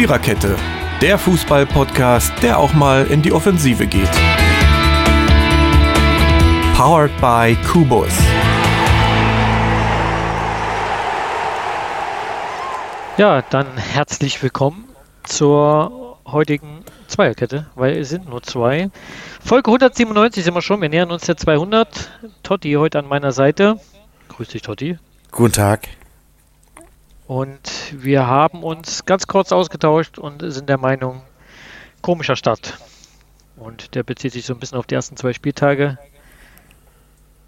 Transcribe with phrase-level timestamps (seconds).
[0.00, 0.56] Viererkette,
[1.02, 4.08] der Fußball-Podcast, der auch mal in die Offensive geht.
[6.74, 8.08] Powered by Kubus.
[13.18, 14.88] Ja, dann herzlich willkommen
[15.24, 18.88] zur heutigen Zweierkette, weil es sind nur zwei.
[19.44, 22.10] Folge 197 sind wir schon, wir nähern uns der 200.
[22.42, 23.78] Totti heute an meiner Seite.
[24.28, 24.96] Grüß dich, Totti.
[25.30, 25.88] Guten Tag.
[27.30, 31.22] Und wir haben uns ganz kurz ausgetauscht und sind der Meinung,
[32.02, 32.76] komischer Start.
[33.54, 35.96] Und der bezieht sich so ein bisschen auf die ersten zwei Spieltage,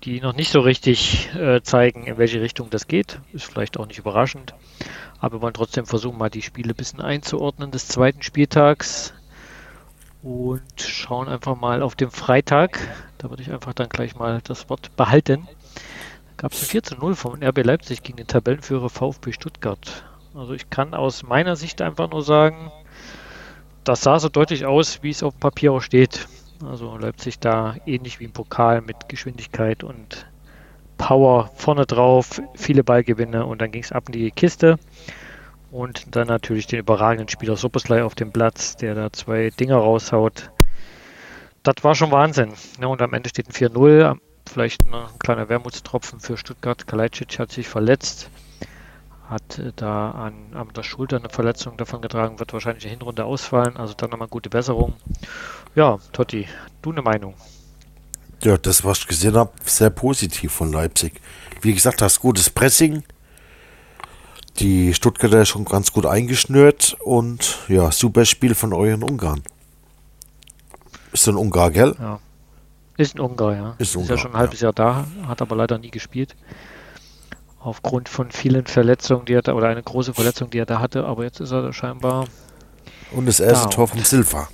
[0.05, 3.19] die noch nicht so richtig äh, zeigen, in welche Richtung das geht.
[3.33, 4.55] Ist vielleicht auch nicht überraschend.
[5.19, 9.15] Aber wir wollen trotzdem versuchen, mal die Spiele ein bisschen einzuordnen des zweiten Spieltags.
[10.23, 12.79] Und schauen einfach mal auf den Freitag.
[13.19, 15.49] Da würde ich einfach dann gleich mal das Wort behalten
[16.37, 20.05] gab es ein 4 zu 0 von RB Leipzig gegen den Tabellenführer VfB Stuttgart.
[20.35, 22.73] Also ich kann aus meiner Sicht einfach nur sagen,
[23.85, 26.29] das sah so deutlich aus, wie es auf dem Papier auch steht.
[26.65, 30.27] Also Leipzig da ähnlich wie im Pokal mit Geschwindigkeit und
[30.97, 34.79] Power vorne drauf, viele Ballgewinne und dann ging es ab in die Kiste.
[35.71, 40.51] Und dann natürlich den überragenden Spieler Soboslai auf dem Platz, der da zwei Dinger raushaut.
[41.63, 42.53] Das war schon Wahnsinn.
[42.81, 44.19] Ja, und am Ende steht ein 4-0.
[44.53, 46.87] Vielleicht ein kleiner Wermutstropfen für Stuttgart.
[46.87, 48.29] Kalajdzic hat sich verletzt,
[49.31, 52.99] hat äh, da an, an der Schulter eine Verletzung davon getragen, wird wahrscheinlich in der
[52.99, 53.79] Hinrunde ausfallen.
[53.79, 54.93] Also dann nochmal gute Besserung.
[55.75, 56.47] Ja, Totti,
[56.83, 57.33] du eine Meinung?
[58.43, 61.23] Ja, das, was ich gesehen habe, sehr positiv von Leipzig.
[61.63, 63.05] Wie gesagt, das gutes Pressing.
[64.59, 69.43] Die Stuttgarter schon ganz gut eingeschnürt und ja, super Spiel von euren Ungarn.
[71.13, 71.97] Ist ein Ungar, gell?
[71.99, 72.21] Ja.
[72.97, 73.75] Ist ein Ungar, ja.
[73.79, 74.67] Ist, Ungar, ist ja schon ein halbes ja.
[74.67, 76.37] Jahr da, hat aber leider nie gespielt.
[77.61, 81.05] Aufgrund von vielen Verletzungen, die er da, oder eine große Verletzung, die er da hatte,
[81.05, 82.27] aber jetzt ist er scheinbar.
[83.13, 83.71] Und das erste da.
[83.71, 84.49] Tor vom Silva.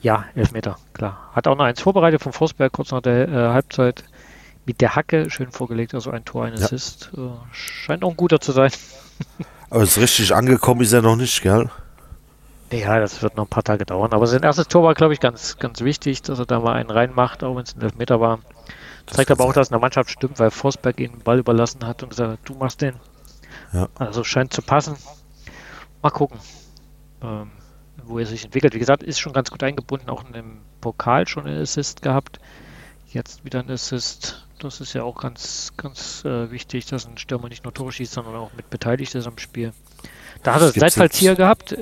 [0.00, 1.30] Ja, Elfmeter, klar.
[1.32, 4.04] Hat auch noch eins vorbereitet vom Forsberg kurz nach der äh, Halbzeit
[4.66, 7.10] mit der Hacke schön vorgelegt, also ein Tor, ein Assist.
[7.16, 7.26] Ja.
[7.26, 8.70] Äh, scheint auch ein guter zu sein.
[9.70, 11.70] aber ist richtig angekommen ist er noch nicht, gell?
[12.80, 14.12] Ja, das wird noch ein paar Tage dauern.
[14.12, 16.90] Aber sein erstes Tor war, glaube ich, ganz, ganz wichtig, dass er da mal einen
[16.90, 18.40] reinmacht, auch wenn es ein Elfmeter war.
[19.06, 21.86] Das Zeigt aber auch, dass in der Mannschaft stimmt, weil Forsberg ihn den Ball überlassen
[21.86, 22.96] hat und gesagt hat, du machst den.
[23.72, 23.88] Ja.
[23.96, 24.96] Also scheint zu passen.
[26.02, 26.38] Mal gucken,
[27.22, 27.50] ähm,
[28.02, 28.74] wo er sich entwickelt.
[28.74, 32.40] Wie gesagt, ist schon ganz gut eingebunden, auch in dem Pokal schon einen Assist gehabt.
[33.06, 34.48] Jetzt wieder ein Assist.
[34.58, 38.12] Das ist ja auch ganz, ganz äh, wichtig, dass ein Stürmer nicht nur Tore schießt,
[38.12, 39.72] sondern auch mit beteiligt ist am Spiel.
[40.42, 41.76] Da hat er Seitfallzieher gehabt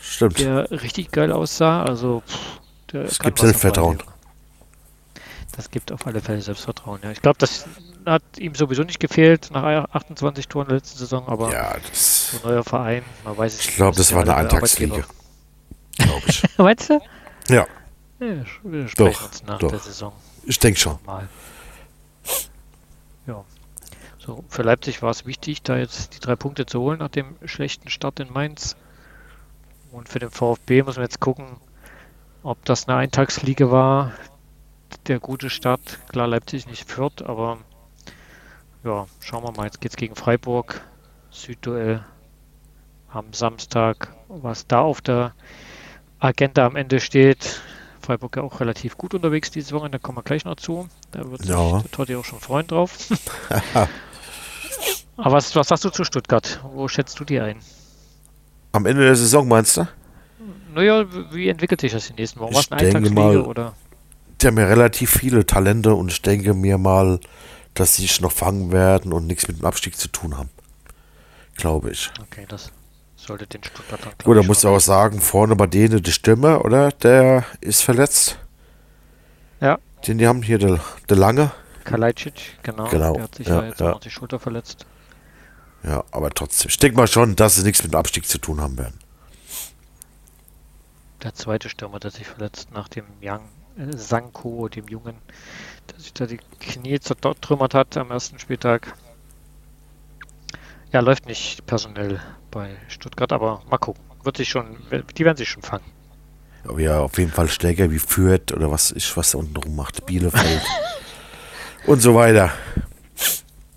[0.00, 0.38] Stimmt.
[0.38, 1.82] Der richtig geil aussah.
[1.82, 2.22] Also,
[2.92, 3.98] der es gibt Selbstvertrauen.
[5.52, 7.10] Das gibt auf alle Fälle Selbstvertrauen, ja.
[7.10, 7.66] Ich glaube, das
[8.06, 12.36] hat ihm sowieso nicht gefehlt nach 28 Toren der letzten Saison, aber ja, das so
[12.38, 15.04] ein neuer Verein, man weiß es Ich glaube, das war eine Eintagsfliege.
[15.98, 16.42] Glaube ich.
[16.58, 17.00] Meinst du?
[17.48, 17.66] Ja.
[18.20, 18.26] ja
[18.62, 19.70] wir sprechen doch, uns nach doch.
[19.70, 20.12] der Saison.
[20.44, 20.98] Ich denke schon.
[21.04, 21.28] Mal.
[23.26, 23.44] Ja.
[24.24, 27.34] So, für Leipzig war es wichtig, da jetzt die drei Punkte zu holen nach dem
[27.44, 28.76] schlechten Start in Mainz.
[29.92, 31.56] Und für den VfB muss man jetzt gucken,
[32.42, 34.12] ob das eine Eintagsfliege war.
[35.06, 37.58] Der gute Start, klar Leipzig nicht führt, aber
[38.84, 39.64] ja, schauen wir mal.
[39.64, 40.80] Jetzt geht es gegen Freiburg,
[41.30, 42.04] Südduell
[43.10, 45.34] am Samstag, was da auf der
[46.18, 47.60] Agenda am Ende steht.
[48.00, 50.88] Freiburg ja auch relativ gut unterwegs diese Woche, da kommen wir gleich noch zu.
[51.10, 51.80] Da wird sich ja.
[51.80, 52.96] der Totti auch schon freuen drauf.
[55.16, 56.60] Aber was, was sagst du zu Stuttgart?
[56.62, 57.60] Wo schätzt du die ein?
[58.72, 59.88] Am Ende der Saison meinst du?
[60.74, 62.54] Naja, wie entwickelt sich das in den nächsten Wochen?
[62.54, 63.74] Ich denke mal, oder?
[64.40, 67.18] Die haben ja relativ viele Talente und ich denke mir mal,
[67.74, 70.50] dass sie sich noch fangen werden und nichts mit dem Abstieg zu tun haben.
[71.56, 72.10] Glaube ich.
[72.22, 72.70] Okay, das
[73.16, 76.92] sollte den Stuttgartern Gut, da musst du auch sagen, vorne bei denen die Stimme, oder?
[76.92, 78.38] Der ist verletzt.
[79.60, 79.78] Ja.
[80.06, 81.50] Den die haben hier, der, der Lange.
[81.84, 82.88] Kalajdzic, genau.
[82.88, 83.14] genau.
[83.14, 83.92] Der hat sich ja, ja jetzt ja.
[83.92, 84.86] auch die Schulter verletzt.
[85.82, 86.68] Ja, aber trotzdem.
[86.68, 88.98] Ich denke mal schon, dass sie nichts mit dem Abstieg zu tun haben werden.
[91.22, 95.16] Der zweite Stürmer, der sich verletzt nach dem Young äh, Sanko, dem Jungen,
[95.90, 98.94] der sich da die Knie zertrümmert hat am ersten Spieltag.
[100.92, 102.20] Ja, läuft nicht personell
[102.50, 104.02] bei Stuttgart, aber mal gucken.
[104.22, 104.78] Wird sich schon,
[105.16, 105.84] die werden sich schon fangen.
[106.64, 109.76] Aber ja, auf jeden Fall stärker wie Fürth oder was ist, was da unten rum
[109.76, 110.04] macht.
[110.06, 110.62] Bielefeld
[111.86, 112.52] und so weiter.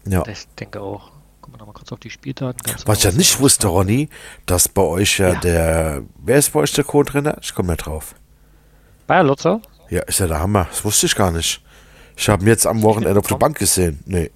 [0.06, 0.26] Ja.
[0.28, 1.11] Ich denke auch.
[1.42, 2.60] Gucken wir nochmal kurz auf die Spieldaten.
[2.86, 4.10] Was ich ja nicht wusste, Ronny,
[4.46, 6.04] dass bei euch ja, ja, der.
[6.20, 7.38] Wer ist bei euch der Co-Trainer?
[7.42, 8.14] Ich komme nicht drauf.
[9.08, 9.60] Bayer Lutzer?
[9.90, 10.68] Ja, ist ja der Hammer.
[10.70, 11.62] Das wusste ich gar nicht.
[12.16, 14.00] Ich habe ihn jetzt am Wochenende auf der Bank gesehen.
[14.06, 14.30] Nee.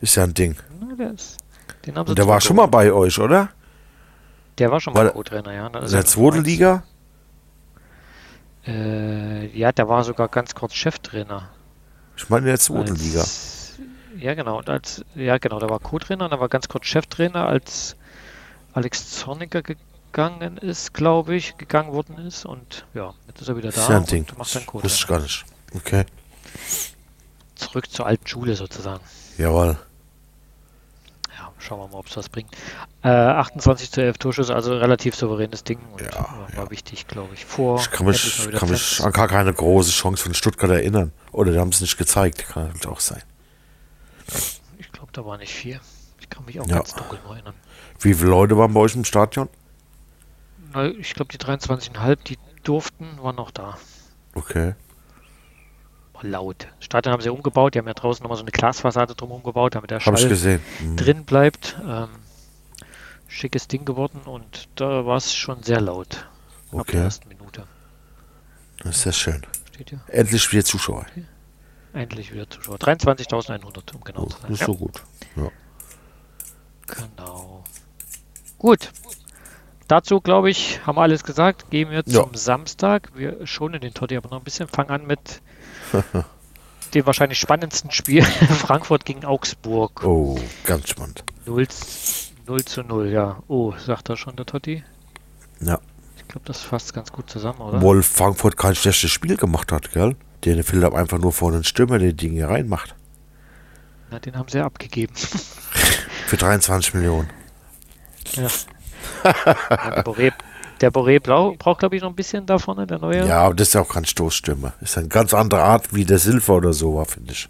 [0.00, 0.56] Ist ja ein Ding.
[0.80, 1.38] Na, der ist,
[1.84, 3.48] den haben sie Und der war schon mal bei euch, oder?
[4.58, 5.66] Der war schon mal der- Co-Trainer, ja.
[5.66, 6.44] In der er zweiten.
[6.44, 6.84] Liga?
[8.66, 11.48] Äh, ja, der war sogar ganz kurz Cheftrainer.
[12.16, 13.24] Ich meine in der zweiten Liga.
[14.18, 14.58] Ja, genau.
[14.58, 17.96] Und als, ja, genau, der war Co-Trainer und er war ganz kurz Cheftrainer, als
[18.72, 22.44] Alex Zorniger gegangen ist, glaube ich, gegangen worden ist.
[22.44, 24.26] Und ja, jetzt ist er wieder Das da ist ja Ding.
[24.30, 25.06] und macht dann Wusste ich Co-Trainer.
[25.08, 25.44] gar nicht.
[25.74, 26.04] Okay.
[27.54, 29.02] Zurück zur alten Schule sozusagen.
[29.36, 29.76] Jawohl.
[31.36, 32.50] Ja, schauen wir mal, ob es was bringt.
[33.02, 37.44] Äh, 28 zu 11 Torschüsse, also relativ souveränes Ding und Ja, war wichtig, glaube ich.
[37.44, 41.12] Vor Ich kann mich, kann mich an gar keine große Chance von Stuttgart erinnern.
[41.32, 42.48] Oder die haben es nicht gezeigt.
[42.48, 43.22] Kann natürlich auch sein.
[44.78, 45.80] Ich glaube, da war nicht viel.
[46.20, 46.76] Ich kann mich auch Ja.
[46.76, 47.54] ganz dunkel erinnern.
[48.00, 49.48] Wie viele Leute waren bei euch im Stadion?
[50.72, 53.78] Na, ich glaube, die 23,5, die durften, waren noch da.
[54.34, 54.74] Okay.
[56.12, 56.68] War laut.
[56.80, 59.90] Stadion haben sie umgebaut, die haben ja draußen nochmal so eine Glasfassade drum umgebaut, damit
[59.90, 60.60] der Schall.
[60.80, 60.96] Mhm.
[60.96, 61.76] drin bleibt.
[61.86, 62.08] Ähm,
[63.28, 66.26] schickes Ding geworden und da war es schon sehr laut.
[66.66, 66.96] Ab der Okay.
[66.98, 67.64] ersten Minute.
[68.82, 69.42] Das ist sehr schön.
[70.08, 71.06] Endlich wieder Zuschauer.
[71.92, 72.76] Endlich wieder Zuschauer.
[72.76, 74.52] 23.100, um genau Oh, zu sein.
[74.52, 74.66] ist Ja.
[74.66, 75.02] so gut.
[75.36, 75.50] Ja.
[76.86, 77.64] Genau.
[78.58, 78.90] Gut.
[79.88, 81.70] Dazu, glaube ich, haben wir alles gesagt.
[81.70, 82.22] Gehen wir Ja.
[82.22, 83.10] zum Samstag.
[83.14, 84.68] Wir schonen den Totti aber noch ein bisschen.
[84.68, 85.40] Fangen an mit
[86.94, 88.22] dem wahrscheinlich spannendsten Spiel.
[88.60, 90.04] Frankfurt gegen Augsburg.
[90.04, 91.24] Oh, ganz spannend.
[91.46, 91.66] 0,
[92.46, 93.42] 0 zu 0, ja.
[93.48, 94.84] Oh, sagt er schon, der Totti.
[95.60, 95.78] Ja.
[96.18, 97.78] Ich glaube, das fasst ganz gut zusammen, oder?
[97.78, 100.14] Obwohl Frankfurt kein schlechtes Spiel gemacht hat, gell?
[100.44, 102.94] Den Philipp einfach nur vor den Stürmer die Dinge reinmacht.
[104.10, 105.14] Na, den haben sie ja abgegeben.
[105.16, 107.28] Für 23 Millionen.
[108.32, 108.48] ja.
[109.24, 110.32] der Boré,
[110.80, 113.26] der Boré blau, braucht, glaube ich, noch ein bisschen da vorne, der neue.
[113.26, 114.74] Ja, aber das ist ja auch kein Stoßstürmer.
[114.80, 117.48] Ist eine ganz andere Art, wie der Silver oder so war, finde ich.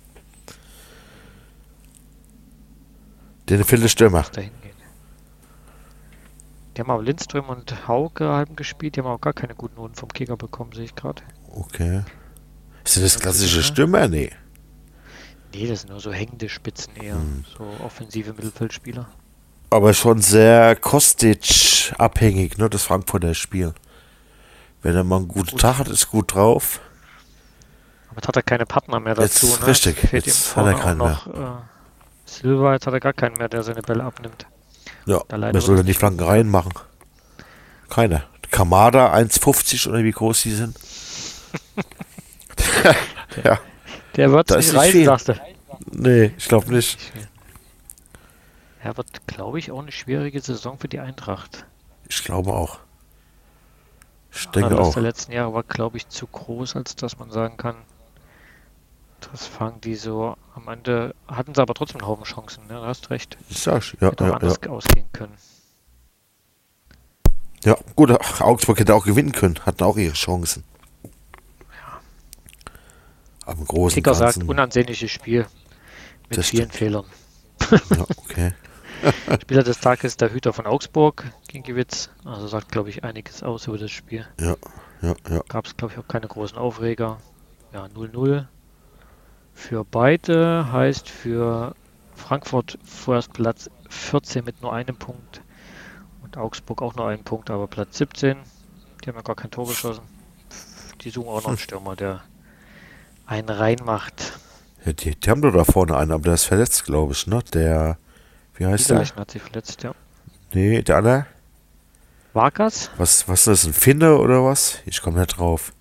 [3.49, 4.25] Den Philipp Stürmer.
[6.77, 9.97] Die haben aber Lindström und Hauke halben gespielt, die haben auch gar keine guten Noten
[9.97, 11.23] vom Kicker bekommen, sehe ich gerade.
[11.51, 12.03] Okay.
[12.97, 13.63] Ist das klassische?
[13.63, 14.09] Stürmer?
[14.09, 14.31] Nee.
[15.55, 17.45] Nee, das sind nur so hängende Spitzen eher, Hm.
[17.57, 19.09] so offensive Mittelfeldspieler.
[19.71, 23.75] Aber schon sehr Kostic-abhängig, ne, das Frankfurter Spiel.
[24.83, 25.61] Wenn er mal einen guten Gut.
[25.61, 26.81] Tag hat, ist gut drauf.
[28.09, 29.61] Aber jetzt hat er keine Partner mehr Jetzt dazu.
[29.61, 29.67] Ne?
[29.67, 31.57] richtig, jetzt ihm hat er keinen noch, Äh,
[32.25, 34.47] Silva, jetzt hat er gar keinen mehr, der seine Bälle abnimmt.
[35.07, 36.73] Ja, wer soll denn die Flanken reinmachen?
[37.89, 38.25] Keiner.
[38.51, 40.79] Kamada 1,50 oder wie groß die sind?
[43.45, 43.59] ja,
[44.17, 45.05] Der wird nicht viel.
[45.05, 45.35] sagst du.
[45.93, 46.99] nee, ich glaube nicht.
[48.83, 51.67] Er wird, glaube ich, auch eine schwierige Saison für die Eintracht.
[52.09, 52.79] Ich glaube auch.
[54.33, 54.93] Ich Der denke auch.
[54.95, 57.77] der letzten Jahre war, glaube ich, zu groß, als dass man sagen kann,
[59.33, 62.75] das fangen die so am Ende, hatten sie aber trotzdem einen Haufen Chancen, ne?
[62.75, 63.37] Du hast recht.
[63.49, 64.35] Ich sag's, ja, Hätte auch ja, ja.
[64.37, 65.35] anders ausgehen können.
[67.65, 70.63] Ja, gut, Augsburg hätte auch gewinnen können, hatten auch ihre Chancen.
[73.49, 74.51] Aber im Großen Kicker und sagt, Ganzen.
[74.51, 75.47] unansehnliches Spiel
[76.29, 76.75] mit vielen stimmt.
[76.75, 77.05] Fehlern.
[77.71, 78.53] Ja, okay.
[79.43, 82.11] Spieler des Tages der Hüter von Augsburg, Ginkiewicz.
[82.27, 84.27] Also sagt, glaube ich, einiges aus über das Spiel.
[84.39, 84.55] Ja,
[85.01, 85.41] ja, ja.
[85.49, 87.23] Gab es, glaube ich, auch keine großen Aufreger.
[87.73, 88.45] Ja, 0-0.
[89.55, 91.75] Für beide heißt für
[92.17, 95.41] Frankfurt vorerst Platz 14 mit nur einem Punkt.
[96.23, 98.37] Und Augsburg auch nur einen Punkt, aber Platz 17.
[99.03, 100.05] Die haben ja gar kein Tor geschossen.
[101.01, 102.23] Die suchen auch noch einen Stürmer, der
[103.29, 104.39] einen reinmacht.
[104.85, 107.41] ja die, die haben doch da vorne einen, aber der ist verletzt, glaube ich, ne?
[107.55, 107.99] Der,
[108.55, 109.05] wie heißt der?
[109.05, 109.95] Hat sich verletzt, ja.
[110.53, 111.27] Nee, der andere?
[112.33, 112.91] Vargas?
[112.97, 114.79] Was, was ist das, ein Finne oder was?
[114.87, 115.73] Ich komme nicht drauf.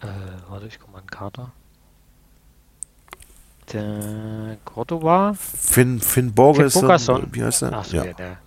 [0.00, 0.06] Äh,
[0.48, 1.52] warte, ich in den Kader.
[3.72, 5.34] Der Cordova?
[5.34, 6.74] Finn, Finn Borges.
[6.74, 7.28] Finn.
[7.32, 7.72] Wie heißt der?
[7.72, 8.12] Ach so, ja.
[8.12, 8.38] der,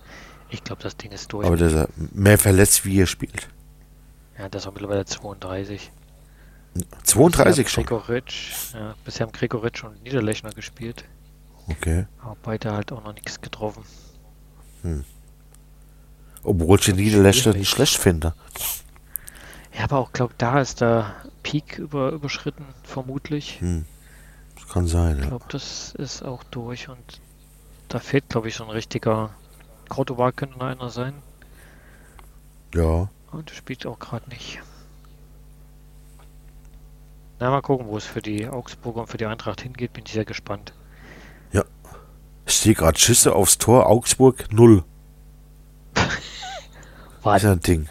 [0.48, 1.46] ich glaube, das Ding ist durch.
[1.46, 3.48] Aber der ist mehr verletzt, wie er spielt.
[4.38, 5.92] ja, ist auch mittlerweile 32.
[7.02, 7.84] 32 bisher schon.
[7.84, 11.04] Gregoritsch, ja, bisher haben Gregoritsch und Niederlechner gespielt.
[11.66, 12.06] Okay.
[12.20, 13.84] Aber beide halt auch noch nichts getroffen.
[16.42, 16.84] Obwohl ich
[17.42, 17.60] Schwierig.
[17.60, 18.34] nicht schlecht finde.
[19.76, 23.60] Ja, aber auch, glaube da ist der Peak über, überschritten, vermutlich.
[23.60, 23.84] Hm.
[24.54, 25.28] Das kann sein, Ich ja.
[25.28, 27.20] glaube, das ist auch durch und
[27.88, 29.30] da fehlt, glaube ich, so ein richtiger.
[29.88, 31.14] Cordova könnte einer sein.
[32.74, 33.08] Ja.
[33.32, 34.60] Und spielt auch gerade nicht.
[37.40, 39.92] Na, mal gucken, wo es für die Augsburger und für die Eintracht hingeht.
[39.92, 40.72] Bin ich sehr gespannt.
[42.50, 44.82] Ich sehe gerade Schüsse aufs Tor, Augsburg 0.
[45.94, 46.04] Das
[47.36, 47.88] ist ja ein Ding.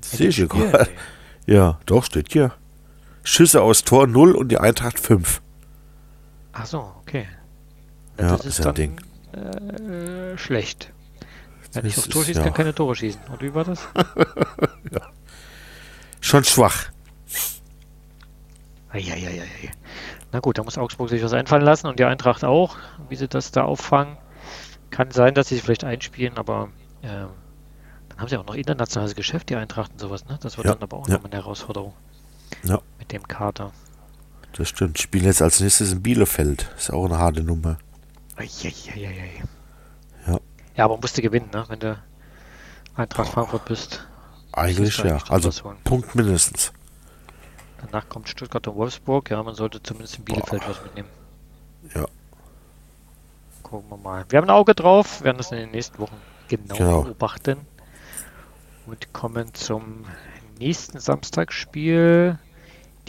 [0.00, 0.88] Sehe ich gerade.
[1.46, 2.52] Ja, doch, steht hier.
[3.24, 5.42] Schüsse aus Tor 0 und die Eintracht 5.
[6.52, 7.26] Ach so, okay.
[8.16, 9.00] Ja, das ist ist ja ein Ding.
[9.32, 10.92] Äh, schlecht.
[11.72, 12.44] Wer nicht Das aufs Tor schießt, ja.
[12.44, 13.22] kann keine Tore schießen.
[13.28, 13.88] Und wie war das?
[16.20, 16.92] Schon schwach.
[18.94, 19.42] Eieieiei.
[20.32, 22.76] Na gut, da muss Augsburg sich was einfallen lassen und die Eintracht auch,
[23.08, 24.16] wie sie das da auffangen.
[24.90, 26.68] Kann sein, dass sie sich vielleicht einspielen, aber
[27.02, 27.28] ähm,
[28.08, 30.38] dann haben sie auch noch internationales Geschäft, die Eintracht und sowas, ne?
[30.40, 31.14] Das wird Ja, dann aber auch ja.
[31.14, 31.92] nochmal eine Herausforderung
[32.62, 33.72] Ja, mit dem Kater.
[34.52, 34.98] das stimmt.
[35.00, 36.70] Spielen jetzt als nächstes in Bielefeld.
[36.76, 37.78] Ist auch eine harte Nummer.
[38.36, 39.42] Eieieiei.
[40.26, 40.40] Ja.
[40.76, 41.64] Ja, aber musst du gewinnen, ne?
[41.68, 42.00] Wenn du
[42.94, 44.06] Eintracht Frankfurt bist.
[44.52, 45.18] Eigentlich ja.
[45.28, 45.50] Also.
[45.82, 46.72] Punkt mindestens.
[47.90, 49.30] Danach kommt Stuttgart und Wolfsburg.
[49.30, 51.08] Ja, man sollte zumindest in Bielefeld was mitnehmen.
[51.94, 52.06] Ja.
[53.62, 54.24] Gucken wir mal.
[54.28, 56.16] Wir haben ein Auge drauf, werden das in den nächsten Wochen
[56.48, 57.02] genau, Genau.
[57.02, 57.58] beobachten.
[58.86, 60.04] Und kommen zum
[60.58, 62.38] nächsten Samstagsspiel.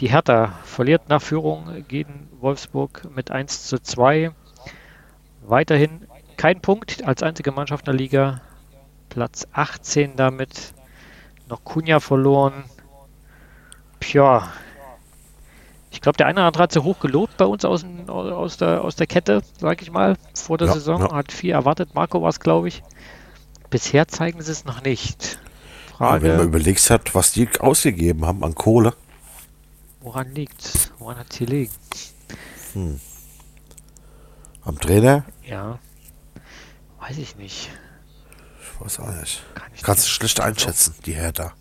[0.00, 4.30] Die Hertha verliert nach Führung gegen Wolfsburg mit 1 zu 2.
[5.42, 6.06] Weiterhin
[6.36, 8.40] kein Punkt als einzige Mannschaft in der Liga.
[9.08, 10.74] Platz 18 damit.
[11.48, 12.64] Noch Kunja verloren.
[14.10, 14.52] Tja.
[15.90, 18.84] Ich glaube, der eine oder andere hat sie hoch gelobt bei uns aus, aus, der,
[18.84, 21.00] aus der Kette, sag ich mal, vor der Ja, Saison.
[21.00, 21.12] ja.
[21.12, 21.94] Hat viel erwartet.
[21.94, 22.82] Marco war es, glaube ich.
[23.70, 25.38] Bisher zeigen sie es noch nicht.
[25.98, 28.94] Aber wenn man Frage, überlegt hat, was die ausgegeben haben an Kohle.
[30.00, 30.92] woran liegt's?
[30.98, 31.72] Woran hat es gelegen?
[34.64, 35.24] Am Trainer?
[35.44, 35.78] Ja.
[37.00, 37.70] Weiß ich nicht.
[38.60, 39.42] Ich weiß auch nicht.
[39.54, 41.52] Kann ich Kannst du schlecht einschätzen, die Hertha.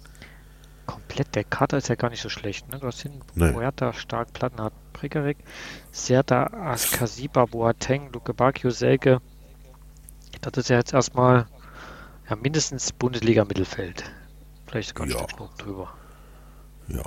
[0.86, 2.68] Komplett, der Kater ist ja gar nicht so schlecht.
[2.70, 2.80] Ne?
[2.80, 3.54] Du hast hinten Nee.
[3.54, 5.38] Huerta, Stark, Plattenhardt, Prekarik,
[5.92, 9.20] Serta, Askasiba, Boateng, Luke Bakio, Selke.
[10.42, 11.48] Das ist ja jetzt erstmal
[12.30, 14.04] ja, mindestens Bundesliga-Mittelfeld.
[14.68, 15.20] Vielleicht sogar ein Ja.
[15.24, 15.94] Stück noch drüber.
[16.88, 17.04] Ja.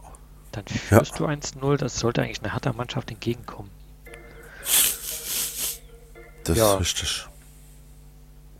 [0.52, 3.70] Dann führst du 1-0, das sollte eigentlich eine harte Mannschaft entgegenkommen.
[6.44, 6.74] Das Ja.
[6.74, 7.26] ist richtig.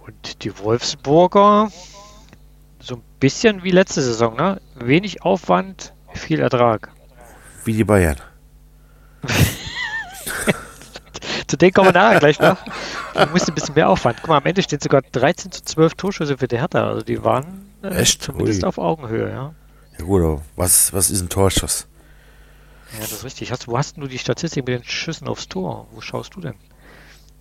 [0.06, 1.70] Und die Wolfsburger,
[2.80, 4.60] so ein bisschen wie letzte Saison, ne?
[4.84, 6.90] Wenig Aufwand, viel Ertrag.
[7.64, 8.16] Wie die Bayern.
[11.46, 12.58] Zu denen kommen wir nachher gleich noch.
[13.14, 14.18] Du musst ein bisschen mehr Aufwand.
[14.20, 16.88] Guck mal, am Ende stehen sogar 13 zu 12 Torschüsse für die Hertha.
[16.88, 18.22] Also die waren äh, Echt?
[18.22, 18.68] zumindest Ui.
[18.68, 19.54] auf Augenhöhe, ja.
[19.98, 21.88] Ja gut, aber was, was ist ein Torschuss?
[22.92, 23.50] Ja, das ist richtig.
[23.50, 25.86] Hast, wo hast du die Statistik mit den Schüssen aufs Tor?
[25.92, 26.54] Wo schaust du denn?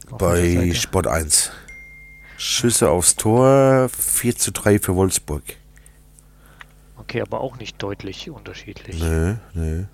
[0.09, 0.71] Auf Bei?
[0.73, 1.51] Sport 1.
[2.37, 5.43] Schüsse aufs Tor, 4 zu 3 für Wolfsburg.
[7.07, 9.01] Okay, aber auch nicht deutlich unterschiedlich.
[9.01, 9.85] Nö, nö.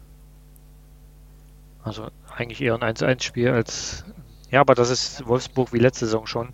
[1.83, 4.03] Also eigentlich eher ein 1-1-Spiel als.
[4.49, 6.53] Ja, aber das ist Wolfsburg wie letzte Saison schon.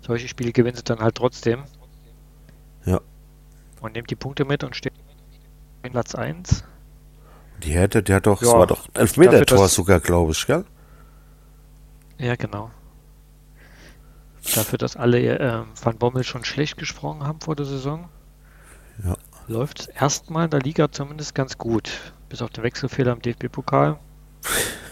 [0.00, 1.64] Solche Spiele gewinnen sie dann halt trotzdem.
[2.86, 3.02] Ja.
[3.82, 4.94] Und nimmt die Punkte mit und steht
[5.82, 6.64] in Platz 1.
[7.62, 10.64] Die Hertha, der hat doch, es Ja, war doch Elfmeter-Tor sogar, glaube ich, gell?
[12.16, 12.70] Ja, genau.
[14.54, 18.08] Dafür, dass alle äh, Van Bommel schon schlecht gesprochen haben vor der Saison,
[19.04, 19.14] Ja.
[19.48, 21.90] Läuft es erstmal in der Liga zumindest ganz gut.
[22.28, 23.98] Bis auf den Wechselfehler im DFB-Pokal.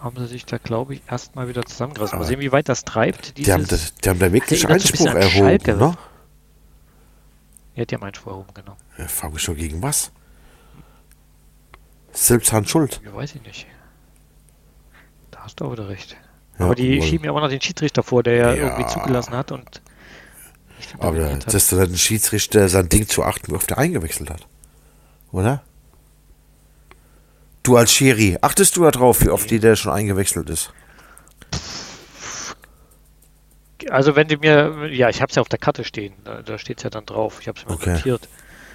[0.03, 2.19] haben sie sich da, glaube ich, erstmal wieder zusammengerissen.
[2.19, 3.39] Mal sehen, wie weit das treibt.
[3.39, 5.97] Die haben, das, die haben da wirklich ein Einspruch an erhoben, ne?
[7.75, 8.77] ja, die haben Einspruch erhoben, genau.
[8.99, 10.13] Ja, frag mich schon gegen was?
[12.13, 13.01] Selbst Hand schuld.
[13.03, 13.67] Ja, weiß ich nicht.
[15.31, 16.17] Da hast du auch wieder recht.
[16.59, 17.07] Ja, aber die wohl.
[17.07, 18.63] schieben ja auch noch den Schiedsrichter vor, der ja, Ja.
[18.63, 19.81] irgendwie zugelassen hat und
[20.99, 21.53] Aber hat.
[21.53, 24.47] dass dann ein Schiedsrichter sein Ding zu achten, wie oft er eingewechselt hat.
[25.33, 25.63] Oder?
[27.63, 30.73] Du als Schiri, achtest du da drauf, wie oft die der schon eingewechselt ist?
[33.91, 36.59] Also wenn du mir, ja, ich habe es ja auf der Karte stehen, da, da
[36.59, 37.39] steht es ja dann drauf.
[37.41, 37.95] Ich habe es mir Okay.
[37.95, 38.29] notiert.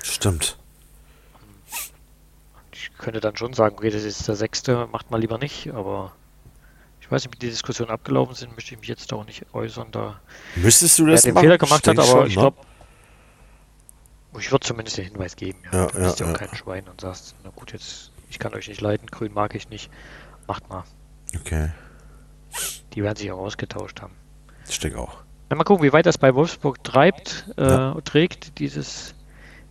[0.03, 0.57] Stimmt.
[2.71, 6.13] Ich könnte dann schon sagen, okay, das ist der sechste, macht mal lieber nicht, aber
[7.09, 9.87] ich weiß nicht, wie die Diskussionen abgelaufen sind, möchte ich mich jetzt auch nicht äußern,
[9.91, 10.19] da
[10.55, 11.43] Müsstest du das den machen?
[11.45, 12.41] Fehler gemacht hat, aber schon, ich ne?
[12.43, 12.57] glaube,
[14.37, 15.57] ich würde zumindest den Hinweis geben.
[15.71, 16.45] Ja, Ja, du bist ja, ja, auch ja.
[16.47, 19.69] kein Schwein und sagst, na gut, jetzt, ich kann euch nicht leiden, grün mag ich
[19.69, 19.89] nicht,
[20.47, 20.83] macht mal.
[21.35, 21.69] Okay,
[22.93, 24.13] Die werden sich auch ausgetauscht haben.
[24.67, 25.17] ich denke auch.
[25.49, 27.97] Na, mal gucken, wie weit das bei Wolfsburg treibt, äh, Ja.
[28.05, 29.15] trägt, dieses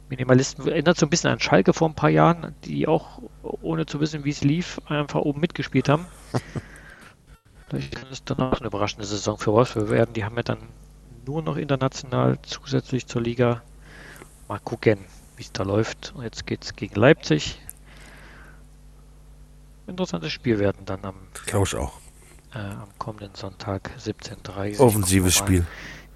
[0.09, 0.67] Minimalisten.
[0.67, 4.25] Erinnert so ein bisschen an Schalke vor ein paar Jahren, die auch, ohne zu wissen,
[4.25, 6.07] wie es lief, einfach oben mitgespielt haben.
[7.69, 10.15] Vielleicht kann es dann auch eine überraschende Saison für Wolfsburg werden.
[10.15, 10.59] Die haben ja dann
[11.27, 13.63] nur noch international zusätzlich zur Liga.
[14.49, 14.99] Mal gucken,
[15.37, 16.15] wie es da läuft.
[16.15, 17.61] Und jetzt geht es gegen Leipzig.
[19.87, 21.15] Interessantes Spiel werden dann am,
[21.47, 21.93] Glaube auch.
[22.55, 25.67] äh, am kommenden Sonntag 17.30 Offensives Spiel.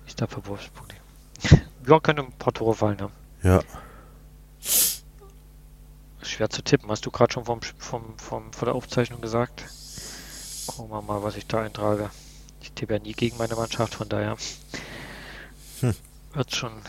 [0.07, 0.89] es da für Wolfsburg
[1.87, 3.11] Ja, können ein paar Tore fallen, ne?
[3.43, 3.61] Ja.
[6.23, 6.89] Schwer zu tippen.
[6.91, 9.65] Hast du gerade schon vom, vom, vom, vor der Aufzeichnung gesagt?
[10.77, 12.11] Gucken wir mal, was ich da eintrage.
[12.61, 14.37] Ich tippe ja nie gegen meine Mannschaft, von daher
[15.81, 15.95] Hm.
[16.35, 16.83] wird schon ein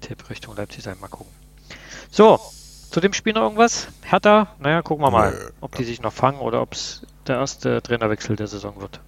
[0.00, 0.98] Tipp Richtung Leipzig sein.
[1.00, 1.32] Mal gucken.
[2.10, 2.38] So,
[2.90, 3.88] zu dem Spiel noch irgendwas?
[4.02, 4.54] Hertha?
[4.60, 5.50] Naja, gucken wir mal, Nö.
[5.60, 9.00] ob die sich noch fangen oder ob es der erste Trainerwechsel der Saison wird.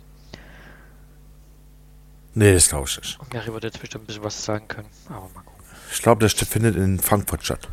[2.34, 3.20] Nee, das glaube ich nicht.
[3.20, 5.64] Und Mary wird jetzt bestimmt ein bisschen was sagen können, aber mal gucken.
[5.92, 7.68] Ich glaube, der findet in Frankfurt statt.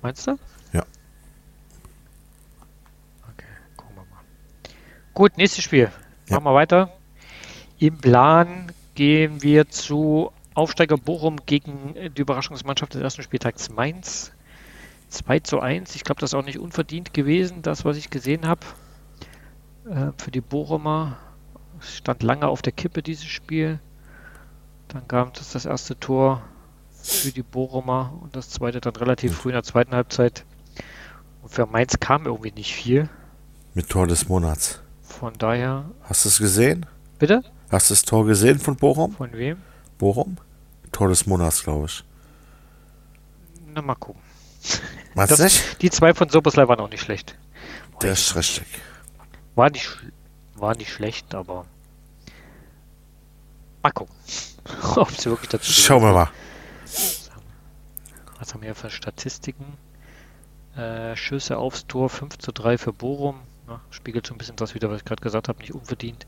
[0.00, 0.38] Meinst du?
[0.72, 0.84] Ja.
[3.32, 3.44] Okay,
[3.76, 4.22] gucken wir mal.
[5.14, 5.92] Gut, nächstes Spiel.
[6.28, 6.34] Ja.
[6.34, 6.92] Machen wir weiter.
[7.78, 14.32] Im Plan gehen wir zu Aufsteiger Bochum gegen die Überraschungsmannschaft des ersten Spieltags Mainz.
[15.10, 15.94] 2 zu 1.
[15.94, 18.62] Ich glaube, das ist auch nicht unverdient gewesen, das, was ich gesehen habe.
[19.88, 21.16] Äh, für die Bochumer
[21.80, 23.78] Es stand lange auf der Kippe, dieses Spiel.
[24.88, 26.42] Dann kam das, das erste Tor
[26.90, 30.44] für die Bochumer und das zweite dann relativ früh in der zweiten Halbzeit.
[31.42, 33.08] Und für Mainz kam irgendwie nicht viel.
[33.74, 34.83] Mit Tor des Monats.
[35.18, 36.86] Von daher, Hast du es gesehen?
[37.18, 37.42] bitte?
[37.70, 39.12] Hast du das Tor gesehen von Bochum?
[39.14, 39.58] Von wem?
[39.98, 40.36] Bochum?
[40.92, 42.04] Tor des Monats, glaube ich.
[43.74, 44.20] Na, mal gucken.
[45.14, 45.82] Meinst Das- nicht?
[45.82, 47.36] Die zwei von Soboslai waren auch nicht schlecht.
[48.02, 48.66] Der ist richtig.
[49.54, 49.88] War nicht,
[50.54, 51.64] war nicht schlecht, aber
[53.82, 54.14] mal gucken,
[54.96, 56.30] ob sie wirklich dazu Schauen wir mal.
[58.38, 59.64] Was haben wir hier für Statistiken?
[60.76, 63.36] Äh, Schüsse aufs Tor 5 zu 3 für Bochum.
[63.68, 66.26] Ja, spiegelt so ein bisschen das wieder, was ich gerade gesagt habe, nicht unverdient.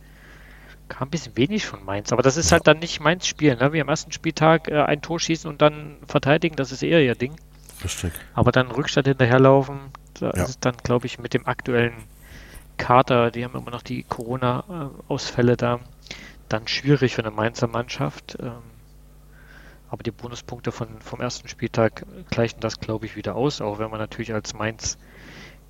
[0.89, 3.73] Kam ein bisschen wenig von Mainz, aber das ist halt dann nicht Mainz Spiel, ne?
[3.73, 7.15] Wie am ersten Spieltag äh, ein Tor schießen und dann verteidigen, das ist eher ihr
[7.17, 7.35] Ding.
[7.83, 8.13] Richtig.
[8.35, 9.79] Aber dann Rückstand hinterherlaufen,
[10.21, 10.43] da Ja.
[10.45, 11.95] ist es dann, glaube ich, mit dem aktuellen
[12.79, 15.81] Kater, die haben immer noch die Corona-Ausfälle da,
[16.49, 18.39] dann schwierig für eine Mainzer Mannschaft.
[18.41, 18.53] Ähm,
[19.91, 23.91] aber die Bonuspunkte von, vom ersten Spieltag gleichen das, glaube ich, wieder aus, auch wenn
[23.91, 24.99] man natürlich als Mainz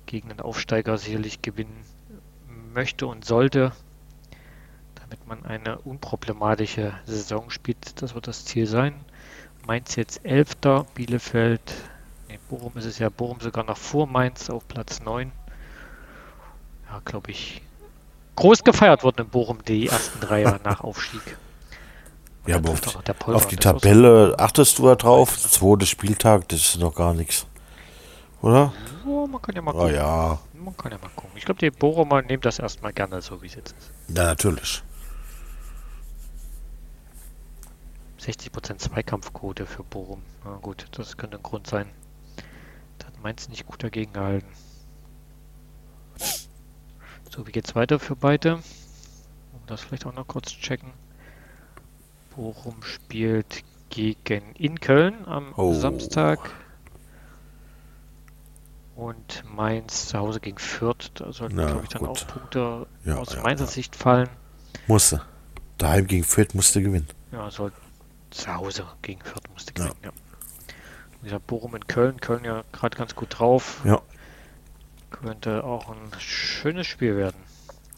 [0.07, 1.83] gegen den Aufsteiger sicherlich gewinnen
[2.73, 3.71] möchte und sollte,
[4.95, 8.01] damit man eine unproblematische Saison spielt.
[8.01, 8.93] Das wird das Ziel sein.
[9.67, 11.61] Mainz jetzt Elfter, Bielefeld,
[12.29, 15.31] nee, Bochum ist es ja, Bochum sogar noch vor Mainz auf Platz 9.
[16.89, 17.61] Ja, glaube ich,
[18.35, 21.37] groß gefeiert worden in Bochum, die ersten drei Jahre nach Aufstieg.
[22.45, 25.37] Und Ja, aber auf die, auf die Tabelle achtest du da drauf?
[25.37, 27.45] Zweiter Spieltag, das ist noch gar nichts.
[28.41, 28.71] Oder?
[29.05, 29.95] Oh, man kann ja mal Oh gucken.
[29.95, 30.39] ja.
[30.53, 31.31] Man kann ja mal gucken.
[31.35, 33.91] Ich glaube, die Bochumer nehmen das erstmal gerne so, wie es jetzt ist.
[34.15, 34.83] Ja, natürlich.
[38.19, 40.21] 60% Zweikampfquote für Bochum.
[40.43, 41.87] Na gut, das könnte ein Grund sein.
[42.99, 44.47] Da hat Mainz nicht gut dagegen gehalten.
[47.33, 48.55] So, wie geht's weiter für beide?
[48.55, 50.91] Um das vielleicht auch noch kurz checken.
[52.35, 55.73] Bochum spielt gegen in Köln am Oh.
[55.73, 56.39] Samstag.
[58.97, 61.11] Und Mainz zu Hause gegen Fürth.
[61.13, 62.09] Da sollten, glaube ich, dann gut.
[62.09, 63.69] auch Punkte Ja, aus ja, Mainzer ja.
[63.69, 64.27] Sicht fallen.
[64.87, 65.21] Musste.
[65.77, 67.07] Daheim gegen Fürth musste gewinnen.
[67.31, 67.71] Ja, soll
[68.31, 70.09] zu Hause gegen Fürth musste gewinnen, ja.
[71.21, 72.19] Wie gesagt, Bochum in Köln.
[72.19, 73.81] Köln ja gerade ganz gut drauf.
[73.85, 74.01] Ja.
[75.11, 77.37] Könnte auch ein schönes Spiel werden.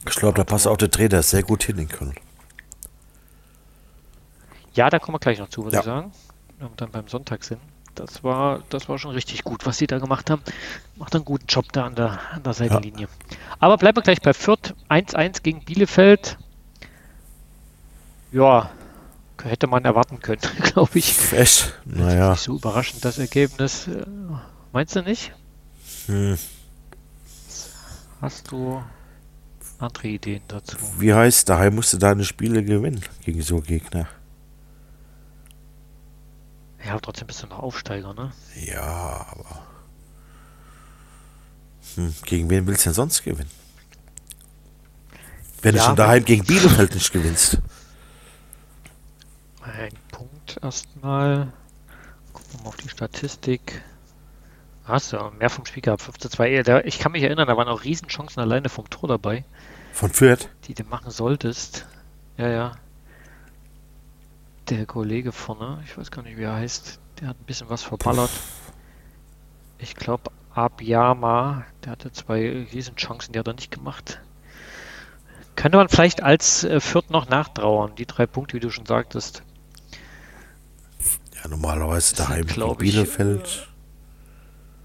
[0.05, 2.15] Ich glaube, da passt auch der Trainer sehr gut hin in Köln.
[4.73, 6.11] Ja, da kommen wir gleich noch zu, würde ich sagen.
[6.57, 7.61] Wenn wir dann beim Sonntag sind.
[7.99, 10.41] Das war, das war schon richtig gut, was sie da gemacht haben.
[10.95, 13.09] Macht einen guten Job da an der, an der Seitenlinie.
[13.59, 14.73] Aber bleiben wir gleich bei Fürth.
[14.89, 16.37] 1-1 gegen Bielefeld.
[18.31, 18.69] Ja,
[19.43, 21.33] hätte man erwarten können, glaube ich.
[21.33, 21.73] Echt?
[21.83, 22.31] Naja.
[22.31, 23.87] Nicht so überraschend das Ergebnis.
[23.87, 24.05] Äh,
[24.71, 25.33] Meinst du nicht?
[26.05, 26.37] Hm.
[28.21, 28.81] Hast du
[29.77, 30.77] andere Ideen dazu?
[30.99, 34.07] Wie heißt, daheim musst du deine Spiele gewinnen gegen so Gegner.
[36.85, 38.31] Ja, aber trotzdem bist du noch Aufsteiger, ne?
[38.55, 39.63] Ja, aber.
[41.95, 43.49] Hm, gegen wen willst du denn sonst gewinnen?
[45.61, 47.57] Wenn Ja, du schon daheim gegen Bielefeld nicht gewinnst.
[49.61, 51.51] Ein Punkt erstmal.
[52.33, 53.81] Gucken wir mal auf die Statistik.
[54.85, 56.49] Hast du mehr vom Spiel gehabt, 5 zu 2.
[56.51, 59.43] Ja, da- Ich kann mich erinnern, da waren auch Riesenchancen alleine vom Tor dabei,
[59.93, 60.49] Von Fürth?
[60.65, 61.85] die du machen solltest.
[62.37, 62.71] Ja, ja.
[64.69, 67.81] Der Kollege vorne, ich weiß gar nicht, wie er heißt, der hat ein bisschen was
[67.83, 68.29] verballert.
[69.79, 74.19] Ich glaube, Abiyama, der hatte zwei Riesenchancen, die hat er nicht gemacht.
[75.55, 79.43] Könnte man vielleicht als äh, Fürth noch nachtrauern, die drei Punkte, wie du schon sagtest.
[81.35, 83.67] Ja, normalerweise Das daheim gegen glaub ich, Bielefeld.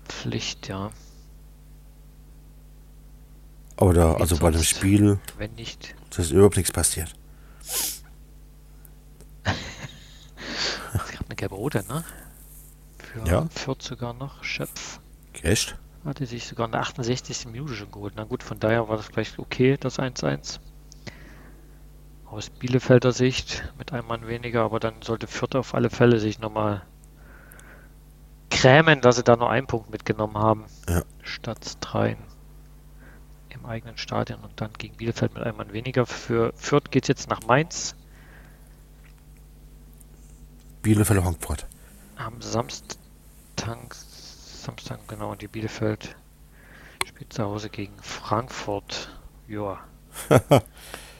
[0.09, 0.91] Pflicht, ja.
[3.77, 4.63] Aber da, also bei dem.
[4.63, 5.95] Spiel, Wenn nicht.
[6.11, 7.15] da ist überhaupt nichts passiert.
[11.45, 12.05] Es gab eine gelbe Rote, ne?
[12.99, 13.47] Für Ja.
[13.51, 14.43] Fürth sogar noch.
[14.43, 15.01] Schöpf.
[15.43, 15.77] Echt?
[16.05, 17.47] Hatte sich sogar in der 68.
[17.47, 18.15] Minute schon geholt.
[18.17, 20.61] Na gut, von daher war das vielleicht okay, das 1-1.
[22.27, 26.39] Aus Bielefelder Sicht mit einem Mann weniger, aber dann sollte Fürth auf alle Fälle sich
[26.39, 26.83] nochmal
[28.51, 30.65] krämen, dass sie da nur einen Punkt mitgenommen haben.
[30.89, 31.03] Ja.
[31.23, 32.19] Statt dreien
[33.51, 36.07] im eigenen Stadion und dann gegen Bielefeld mit einem Mann weniger.
[36.07, 37.95] Für Fürth geht es jetzt nach Mainz
[40.85, 41.67] Bielefeld Frankfurt.
[42.17, 42.99] am Samstag.
[44.65, 46.15] Samstag, genau, und die Bielefeld
[47.07, 49.11] spielt zu Hause gegen Frankfurt.
[49.49, 49.81] Ja.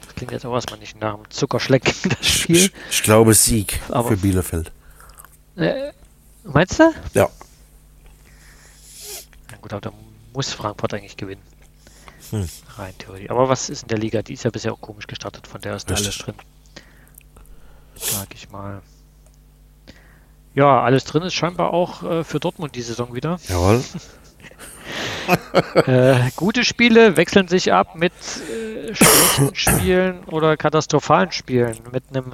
[0.07, 2.55] Das klingt jetzt auch erstmal nicht nach einem Zuckerschlecken, das Spiel.
[2.55, 4.71] Ich, ich glaube Sieg Aber- für Bielefeld.
[5.57, 5.91] Äh,
[6.45, 6.93] meinst du?
[7.13, 7.27] Ja.
[9.51, 9.91] Na gut, aber da
[10.33, 11.41] muss Frankfurt eigentlich gewinnen.
[12.29, 12.47] Hm.
[12.77, 13.29] Rein theoretisch.
[13.29, 14.21] Aber was ist in der Liga?
[14.21, 16.35] Die ist ja bisher auch komisch gestartet, von der ist da alles drin.
[17.97, 18.81] Sag ich mal.
[20.55, 23.37] Ja, alles drin ist scheinbar auch äh, für Dortmund die Saison wieder.
[23.47, 23.83] Jawohl.
[25.73, 31.75] Äh, gute Spiele wechseln sich ab mit äh, schlechten Spielen oder katastrophalen Spielen.
[31.91, 32.33] Mit einem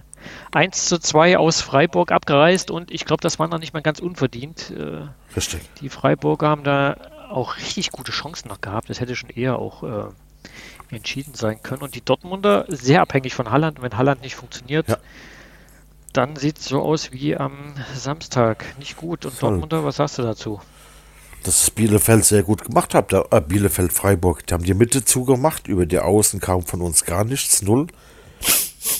[0.51, 3.99] 1 zu 2 aus Freiburg abgereist und ich glaube, das war noch nicht mal ganz
[3.99, 4.73] unverdient.
[4.77, 5.61] Äh, Richtig.
[5.79, 6.97] die Freiburger haben da
[7.29, 8.89] auch richtig gute Chancen noch gehabt.
[8.89, 11.81] Das hätte schon eher auch äh, entschieden sein können.
[11.81, 13.81] Und die Dortmunder sehr abhängig von Halland.
[13.81, 14.97] Wenn Halland nicht funktioniert, Ja.
[16.13, 18.65] Dann sieht es so aus wie am Samstag.
[18.79, 19.25] Nicht gut.
[19.25, 19.51] Und Voll.
[19.51, 20.59] Dortmunder, was sagst du dazu?
[21.43, 23.13] Dass es Bielefeld sehr gut gemacht hat.
[23.13, 24.45] Äh, Bielefeld Freiburg.
[24.45, 25.67] Die haben die Mitte zugemacht.
[25.67, 27.61] Über die Außen kam von uns gar nichts.
[27.61, 27.87] Null.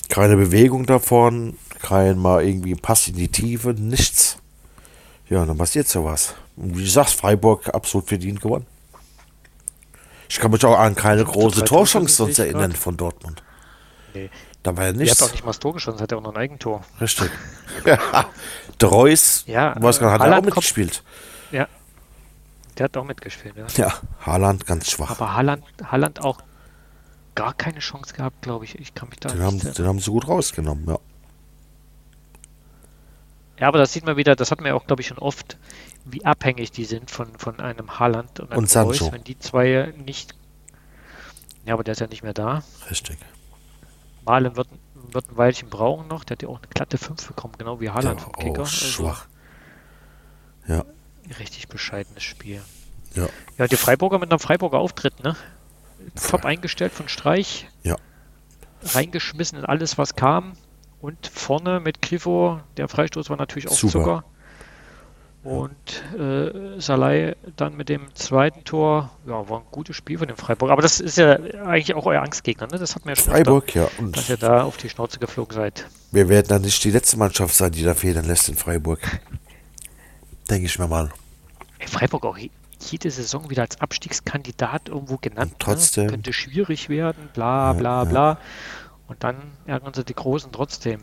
[0.10, 1.58] Keine Bewegung davon.
[1.82, 3.74] Kein mal irgendwie Pass in die Tiefe.
[3.74, 4.38] Nichts.
[5.30, 6.36] Ja, dann passiert sowas.
[6.56, 8.66] Und wie du sagst, Freiburg absolut verdient gewonnen.
[10.30, 12.80] Ich kann mich auch an keine große Torchance sonst erinnern grad.
[12.80, 13.44] von Dortmund.
[14.14, 14.30] Nee.
[14.64, 15.22] Da war ja Er hat nichts.
[15.24, 16.84] auch nicht mal das Tor geschossen, hat er auch noch ein Eigentor.
[17.00, 17.32] Richtig.
[17.86, 21.04] Der Reus, Ja, was äh, hat er auch Haaland kommt- mitgespielt.
[21.52, 21.68] Ja.
[22.78, 23.66] Der hat auch mitgespielt, ja.
[23.76, 23.94] Ja,
[24.26, 25.12] Haaland ganz schwach.
[25.12, 26.42] Aber Haaland, Haaland auch
[27.36, 28.80] gar keine Chance gehabt, glaube ich.
[28.80, 29.74] Ich kann mich da Den nicht haben, erinnern.
[29.76, 31.00] den haben sie gut rausgenommen, ja.
[33.60, 35.58] Ja, aber das sieht man wieder, das hat man ja auch, glaube ich, schon oft,
[36.06, 39.06] wie abhängig die sind von, von einem Haaland und einem Und Sancho.
[39.06, 40.34] Reus, wenn die zwei nicht.
[41.66, 42.64] Ja, aber der ist ja nicht mehr da.
[42.90, 43.18] Richtig.
[44.26, 46.24] Malen wird, wird ein Weilchen brauchen noch.
[46.24, 48.60] Der hat ja auch eine glatte 5 bekommen, genau wie Haaland Ja, vom Kicker.
[48.62, 49.26] oh, Also schwach.
[50.68, 50.86] Ja,
[51.40, 52.62] richtig bescheidenes Spiel.
[53.16, 55.36] ja, Ja, die Freiburger mit einem Freiburger Auftritt, ne?
[56.30, 57.68] Top eingestellt von Streich.
[57.84, 57.96] ja.
[58.84, 60.54] reingeschmissen in alles, was kam.
[61.02, 63.92] Und vorne mit Grifo, der Freistoß war natürlich auch Super.
[63.92, 64.24] Zucker.
[65.44, 70.38] Und äh, Salai dann mit dem zweiten Tor, ja, war ein gutes Spiel von dem
[70.38, 70.70] Freiburg.
[70.70, 71.32] Aber das ist ja
[71.66, 72.78] eigentlich auch euer Angstgegner, ne?
[72.78, 73.86] Das hat mir ja schon öfter, Freiburg, ja.
[73.86, 75.88] dass Und ihr da auf die Schnauze geflogen seid.
[76.12, 79.00] wir werden dann nicht die letzte Mannschaft sein, die da federn lässt in Freiburg.
[80.50, 81.10] Denke ich mir mal.
[81.80, 85.54] Ey, Freiburg auch je- jede Saison wieder als Abstiegskandidat irgendwo genannt.
[85.54, 86.10] Und trotzdem- Ne?
[86.12, 88.10] Könnte schwierig werden, bla Ja, bla ja.
[88.10, 88.38] bla.
[89.08, 91.02] Und dann ärgern sie die Großen trotzdem.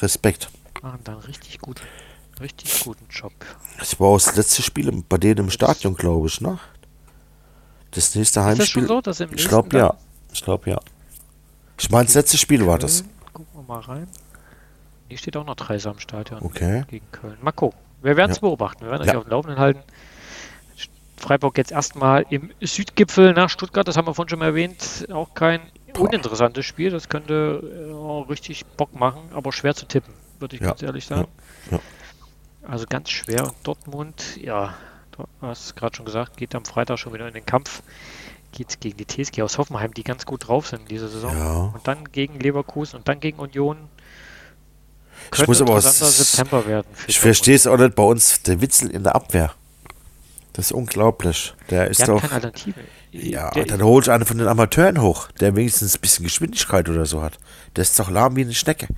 [0.00, 0.50] Respekt.
[0.82, 1.80] Machen dann richtig gut,
[2.40, 3.32] richtig guten Job.
[3.78, 6.58] Das war auch das letzte Spiel bei denen im Stadion, glaube ich, ne?
[7.90, 8.88] Das nächste Ist das Heimspiel.
[8.88, 9.94] schon so, ich glaube ja.
[10.32, 10.80] Ich glaube ja.
[11.78, 13.02] Ich meine, das letzte Spiel war das.
[13.02, 14.08] Köln, Gucken wir mal rein.
[15.08, 16.84] Hier steht auch noch Dreisam im Stadion Okay.
[16.88, 17.36] gegen Köln.
[17.42, 17.78] Mal gucken.
[18.02, 18.42] Wir werden es Ja.
[18.42, 18.82] beobachten.
[18.84, 19.18] Wir werden euch Ja.
[19.18, 19.80] auf dem Laufenden halten.
[21.18, 25.06] Freiburg jetzt erstmal im Südgipfel nach Stuttgart, das haben wir vorhin schon mal erwähnt.
[25.12, 25.60] Auch kein
[25.92, 26.02] Boah.
[26.08, 26.90] uninteressantes Spiel.
[26.90, 30.68] Das könnte äh, richtig Bock machen, aber schwer zu tippen, würde ich Ja.
[30.68, 31.28] ganz ehrlich sagen.
[31.70, 31.78] Ja.
[32.66, 33.44] Also ganz schwer.
[33.44, 34.74] Und Dortmund, ja,
[35.12, 37.82] du hast es gerade schon gesagt, geht am Freitag schon wieder in den Kampf.
[38.52, 41.34] Geht gegen die TSG aus Hoffenheim, die ganz gut drauf sind in dieser Saison.
[41.36, 41.56] Ja.
[41.74, 43.78] Und dann gegen Leverkusen und dann gegen Union.
[45.24, 45.76] Ich Könnte muss aber.
[45.76, 46.86] interessanter s- September werden.
[47.06, 49.52] Ich verstehe es auch nicht bei uns, der Witzel in der Abwehr.
[50.52, 51.54] Das ist unglaublich.
[51.70, 52.20] Der ist doch.
[52.20, 52.80] keine Alternative.
[53.10, 56.88] Ja, der, dann hol ich einen von den Amateuren hoch, der wenigstens ein bisschen Geschwindigkeit
[56.90, 57.38] oder so hat.
[57.76, 58.88] Der ist doch lahm wie eine Schnecke.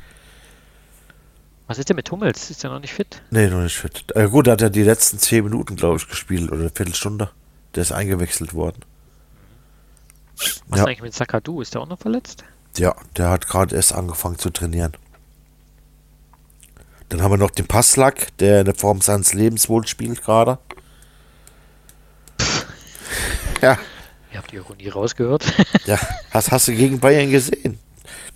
[1.66, 2.50] Was ist denn mit Hummels?
[2.50, 3.22] Ist der noch nicht fit?
[3.30, 4.04] Nee, noch nicht fit.
[4.14, 7.30] Äh, gut, hat er die letzten 10 Minuten, glaube ich, gespielt oder eine Viertelstunde.
[7.74, 8.80] Der ist eingewechselt worden.
[10.36, 10.84] Was Ja.
[10.84, 11.60] ist eigentlich mit Sakadu?
[11.60, 12.44] Ist der auch noch verletzt?
[12.76, 14.92] Ja, der hat gerade erst angefangen zu trainieren.
[17.08, 20.58] Dann haben wir noch den Passlack, der in der Form seines Lebens wohl spielt gerade.
[23.62, 23.78] Ja,
[24.32, 25.44] Ihr habt die Ironie rausgehört.
[25.86, 25.98] ja.
[26.32, 27.78] Hast, hast du gegen Bayern gesehen?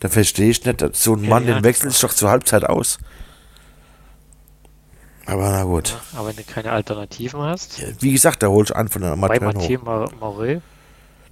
[0.01, 1.55] Da verstehe ich nicht, so ein Ja, Mann, ja.
[1.55, 2.99] den wechselt ich doch zur Halbzeit aus.
[5.27, 5.97] Aber na gut.
[6.15, 9.37] Aber wenn du keine Alternativen hast, Wie gesagt, da hol ich einen von den bei
[9.37, 10.11] Amateuren hoch.
[10.21, 10.61] Mathieu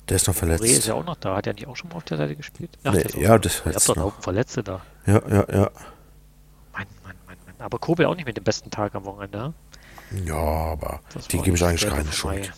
[0.09, 0.87] Der ist noch Mauret ist verletzt.
[0.87, 1.37] ja auch noch da.
[1.37, 2.71] Hat er nicht auch schon mal auf der Seite gespielt?
[2.85, 3.97] Ach, Nee, der ist auch ja, das Ihr habt doch.
[3.97, 4.81] Haufen Verletzte da.
[5.07, 5.71] Ja, ja, ja.
[6.73, 7.55] Mann, Mann, Mann, Mann.
[7.59, 9.39] Aber Kobel auch nicht mit dem besten Tag am Wochenende.
[9.39, 10.25] ne?
[10.27, 11.01] Ja, aber
[11.33, 12.13] den gebe ich eigentlich keine.
[12.13, 12.53] Schuld.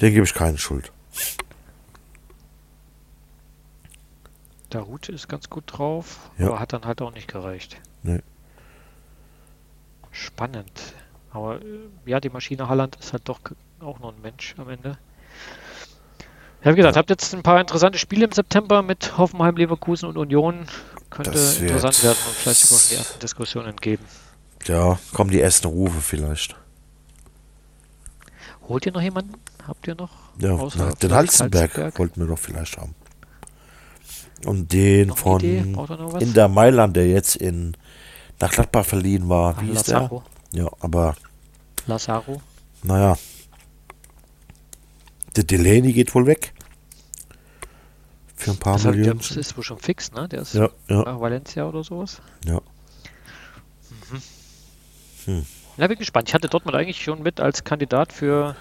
[0.00, 0.90] Den gebe ich keine Schuld.
[4.70, 6.46] Darute ist ganz gut drauf, Ja.
[6.48, 7.80] aber hat dann halt auch nicht gereicht.
[8.02, 8.20] Nee.
[10.10, 10.94] Spannend.
[11.32, 13.40] Aber äh, ja, die Maschine Halland ist halt doch
[13.80, 14.98] auch nur ein Mensch am Ende.
[16.64, 20.18] Ja, wie gesagt, habt jetzt ein paar interessante Spiele im September mit Hoffenheim, Leverkusen und
[20.18, 20.66] Union.
[21.08, 24.04] Könnte wird- interessant werden und vielleicht sogar schon die ersten Diskussionen geben.
[24.66, 26.54] Ja, kommen die ersten Rufe vielleicht.
[28.68, 29.34] Holt ihr noch jemanden?
[29.66, 30.10] Habt ihr noch?
[30.38, 31.98] Ja, na, den Halzenberg?
[31.98, 32.94] wollten wir doch vielleicht haben.
[34.46, 35.40] Und den Noch von?
[36.20, 37.76] Inter Mailand, der jetzt in
[38.40, 39.56] nach Gladbach verliehen war.
[39.58, 39.94] Ah, Wie hieß der?
[40.00, 40.22] Lazaro.
[40.52, 41.14] Ja, aber
[41.86, 42.40] Lazaro.
[42.82, 43.16] naja.
[45.36, 46.52] Der Delaney geht wohl weg.
[48.34, 49.20] Für ein paar Das, hat, der Millionen.
[49.20, 50.26] ist wohl schon fix, ne?
[50.28, 52.20] Der ist Ja, ja, nach Valencia oder sowas.
[52.46, 52.60] ja.
[55.76, 56.28] Ja, bin gespannt.
[56.28, 58.56] Ich hatte Dortmund eigentlich schon mit als Kandidat für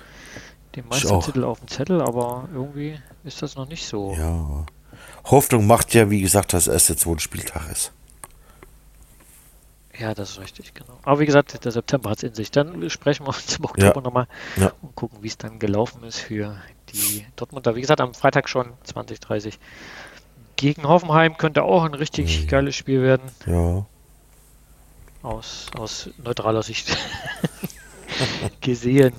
[0.75, 4.13] den Meistertitel auf dem Zettel, aber irgendwie ist das noch nicht so.
[4.13, 4.65] Ja.
[5.31, 7.91] Hoffnung macht ja, wie gesagt, dass erst der zweite Spieltag ist.
[9.97, 10.97] Ja, das ist richtig, genau.
[11.03, 12.51] Aber wie gesagt, der September hat es in sich.
[12.51, 14.71] Dann sprechen wir uns im Oktober nochmal Ja.
[14.81, 16.55] und gucken, wie es dann gelaufen ist für
[16.93, 17.75] die Dortmunder.
[17.75, 19.59] Wie gesagt, am Freitag schon 2030
[20.55, 22.47] gegen Hoffenheim könnte auch ein richtig Mhm.
[22.47, 23.29] geiles Spiel werden.
[23.45, 23.85] Ja.
[25.21, 26.95] Aus, aus neutraler Sicht
[28.61, 29.13] gesehen.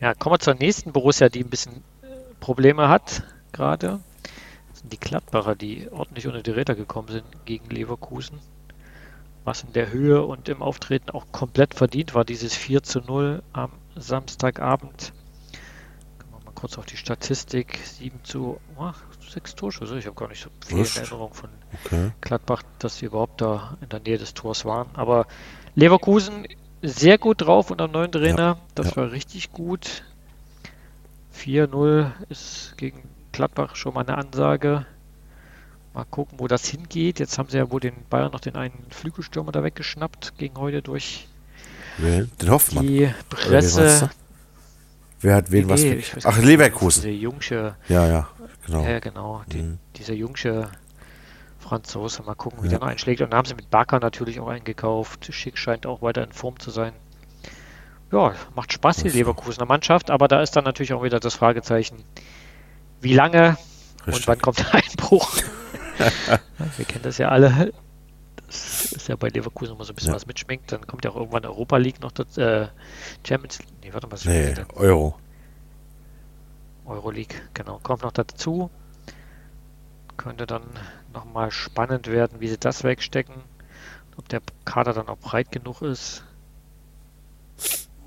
[0.00, 1.84] Ja, kommen wir zur nächsten Borussia, die ein bisschen
[2.40, 4.00] Probleme hat gerade.
[4.84, 8.40] Die Gladbacher, die ordentlich unter die Räder gekommen sind gegen Leverkusen.
[9.44, 13.42] Was in der Höhe und im Auftreten auch komplett verdient war, dieses 4 zu 0
[13.52, 15.12] am Samstagabend.
[16.18, 17.78] Kommen wir mal kurz auf die Statistik.
[17.84, 18.92] 7 zu oh,
[19.28, 19.98] 6 Torschüsse.
[19.98, 21.02] Ich habe gar nicht so viel in?
[21.02, 21.50] Erinnerung von
[21.84, 22.12] Okay.
[22.20, 24.88] Gladbach, dass sie überhaupt da in der Nähe des Tors waren.
[24.94, 25.26] Aber
[25.74, 26.46] Leverkusen
[26.82, 28.58] sehr gut drauf unter dem neuen Trainer.
[28.74, 28.96] das ja.
[28.96, 30.04] war richtig gut.
[31.34, 34.86] 4-0 ist gegen Gladbach schon mal eine Ansage.
[35.94, 37.18] Mal gucken, wo das hingeht.
[37.18, 40.80] Jetzt haben sie ja wohl den Bayern noch den einen Flügelstürmer da weggeschnappt gegen heute
[40.82, 41.28] durch
[41.98, 42.30] Wen?
[42.40, 42.86] Den Hoffmann.
[42.86, 44.08] die Presse.
[45.20, 45.82] Wer hat wen was?
[45.82, 47.02] Nee, ich weiß Ach, Leverkusen.
[47.02, 48.28] Diese Jungsche, Ja, ja,
[48.66, 48.84] genau.
[48.84, 49.78] ja genau, die, Mhm.
[49.96, 50.68] dieser Jungsche
[51.60, 52.22] Franzose.
[52.22, 52.70] Mal gucken, wie Ja.
[52.72, 53.20] der noch einschlägt.
[53.20, 55.28] Und dann haben sie mit Barker natürlich auch eingekauft.
[55.32, 56.92] Schick scheint auch weiter in Form zu sein.
[58.10, 59.08] Ja, macht Spaß, die.
[59.10, 61.96] Leverkusener Mannschaft, aber da ist dann natürlich auch wieder das Fragezeichen,
[63.02, 63.56] wie lange
[64.00, 64.28] und Richtig.
[64.28, 65.36] wann kommt der Einbruch?
[66.76, 67.72] Wir kennen das ja alle.
[68.46, 70.16] Das ist ja bei Leverkusen immer so ein bisschen Ja.
[70.16, 70.72] was mitschminkt.
[70.72, 72.40] Dann kommt ja auch irgendwann Europa League noch dazu.
[72.40, 72.68] Äh,
[73.26, 74.66] Champions Nee, warte mal, Nee, denn?
[74.74, 75.16] Euro.
[76.84, 78.70] Euroleague, genau, kommt noch dazu.
[80.16, 80.64] Könnte dann
[81.12, 83.34] nochmal spannend werden, wie sie das wegstecken.
[84.16, 86.24] Ob der Kader dann auch breit genug ist,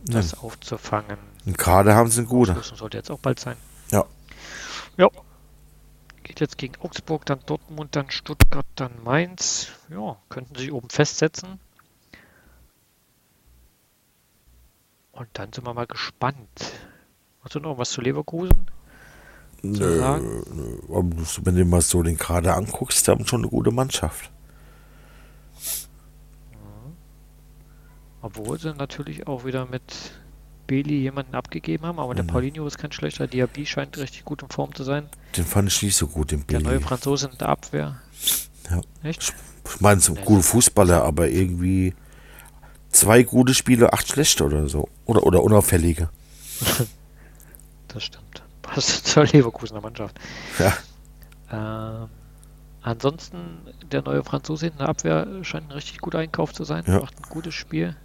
[0.06, 1.18] das aufzufangen.
[1.46, 2.54] Einen Kader haben sie einen guten.
[2.54, 3.56] Schluss sollte jetzt auch bald sein.
[3.92, 4.06] Ja.
[4.98, 5.10] Ja.
[6.24, 9.70] Geht jetzt gegen Augsburg, dann Dortmund, dann Stuttgart, dann Mainz.
[9.90, 11.60] Ja, könnten sich oben festsetzen.
[15.12, 16.74] Und dann sind wir mal gespannt.
[17.42, 18.70] Hast du noch was zu Leverkusen?
[19.62, 20.44] Nö, sagen?
[20.52, 20.80] nö.
[21.44, 24.32] Wenn du mal so den Kader anguckst, die haben schon eine gute Mannschaft.
[28.22, 30.12] Obwohl sie natürlich auch wieder mit
[30.68, 32.28] Bailey jemanden abgegeben haben, aber der Mhm.
[32.30, 33.28] Paulinho ist kein schlechter.
[33.28, 35.08] Diaby scheint richtig gut in Form zu sein.
[35.38, 36.80] Den fand ich nicht so gut, den Der neue.
[36.82, 37.98] Franzose in der Abwehr.
[38.70, 38.82] Ja.
[39.04, 39.34] Echt?
[39.74, 41.94] Ich meine, so ein guter Fußballer, aber irgendwie
[42.90, 44.88] zwei gute Spiele, acht schlechte oder so.
[45.06, 46.10] Oder, oder unauffällige.
[47.88, 48.44] Das stimmt.
[48.62, 50.20] Passt zur Leverkusener Mannschaft.
[50.60, 50.74] Ja.
[51.52, 52.10] Ähm,
[52.82, 53.60] ansonsten,
[53.92, 56.84] der neue Franzose in der Abwehr scheint ein richtig guter Einkauf zu sein.
[56.88, 57.00] Ja.
[57.00, 57.96] Macht ein gutes Spiel.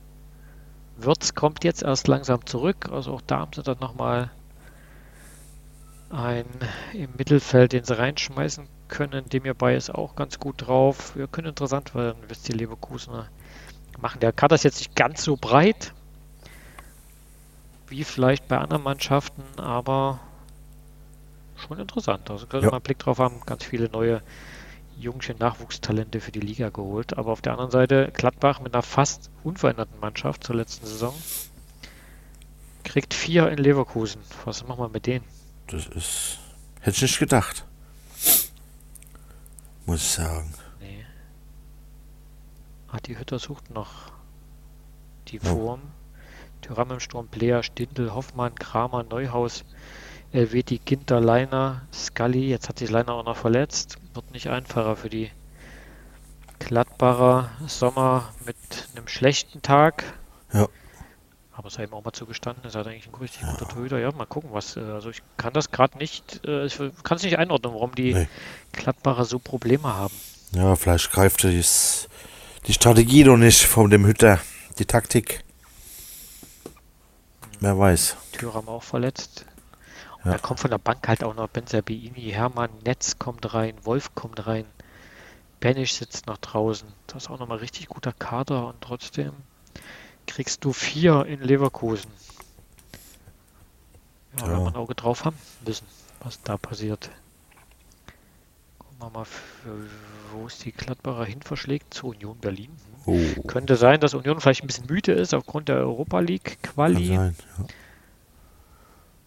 [1.05, 2.89] Würz kommt jetzt erst langsam zurück.
[2.91, 4.31] Also auch da haben sie dann nochmal
[6.11, 6.45] ein
[6.93, 9.29] im Mittelfeld, den sie reinschmeißen können.
[9.29, 11.15] Dem hierbei ist auch ganz gut drauf.
[11.17, 13.29] Wir können interessant werden, was die Leverkusener
[14.01, 14.21] machen.
[14.21, 15.93] Der Kader ist jetzt nicht ganz so breit
[17.89, 20.21] wie vielleicht bei anderen Mannschaften, aber
[21.57, 22.31] schon interessant.
[22.31, 22.69] Also können Ja.
[22.69, 23.41] wir mal einen Blick drauf haben.
[23.47, 24.23] Ganz viele neue
[25.01, 27.17] jungsche Nachwuchstalente für die Liga geholt.
[27.19, 31.15] Aber auf der anderen Seite Gladbach mit einer fast unveränderten Mannschaft zur letzten Saison
[32.85, 34.21] kriegt vier in Leverkusen.
[34.45, 35.25] Was machen wir mit denen?
[35.69, 36.39] Das ist.
[36.81, 37.65] Hätte ich nicht gedacht.
[39.87, 40.53] Muss ich sagen.
[40.81, 41.05] Nee.
[42.89, 44.13] Adi Hütter sucht noch
[45.29, 45.43] die Ja.
[45.45, 45.81] Form.
[46.63, 49.65] Tyram im Sturm, Player, Stindl, Hoffmann, Kramer, Neuhaus,
[50.33, 52.49] Elveti, Ginter, Leiner, Scully.
[52.49, 53.97] Jetzt hat sich Leiner auch noch verletzt.
[54.15, 55.31] Wird nicht einfacher für die
[56.59, 58.57] Gladbacher Sommer mit
[58.95, 60.05] einem schlechten Tag.
[60.53, 60.69] Ja.
[61.53, 62.65] haben es eben auch mal zugestanden.
[62.65, 63.99] Ist halt eigentlich ein richtig guter Torhüter.
[63.99, 64.77] Ja, mal gucken, was.
[64.77, 68.15] äh, Also ich kann das gerade nicht, äh, ich kann es nicht einordnen, warum die
[68.15, 68.29] Nee.
[68.73, 70.15] Gladbacher so Probleme haben.
[70.53, 72.09] Ja, vielleicht greift das,
[72.67, 74.39] die Strategie noch nicht von dem Hütter.
[74.79, 75.43] Die Taktik.
[77.61, 78.17] Wer weiß.
[78.33, 79.45] Thüram auch verletzt.
[80.25, 80.33] Ja.
[80.33, 84.47] da kommt von der Bank halt auch noch Benzabiini, Hermann, Netz kommt rein, Wolf kommt
[84.47, 84.67] rein,
[85.61, 86.89] Benisch sitzt noch draußen.
[87.07, 89.33] Das ist auch nochmal richtig guter Kader und trotzdem
[90.27, 92.11] kriegst du vier in Leverkusen.
[94.39, 94.53] Ja, Ja.
[94.53, 95.87] wenn wir ein Auge drauf haben müssen,
[96.23, 97.11] was da passiert.
[98.79, 99.87] Gucken wir mal, für,
[100.33, 101.93] wo es die Gladbacher hin verschlägt.
[101.95, 102.71] Zu Union Berlin.
[103.07, 106.75] Oh, Könnte sein, dass Union vielleicht ein bisschen müde ist aufgrund der Europa League kann
[106.75, 107.07] Quali.
[107.09, 107.37] sein.
[107.59, 107.65] Ja.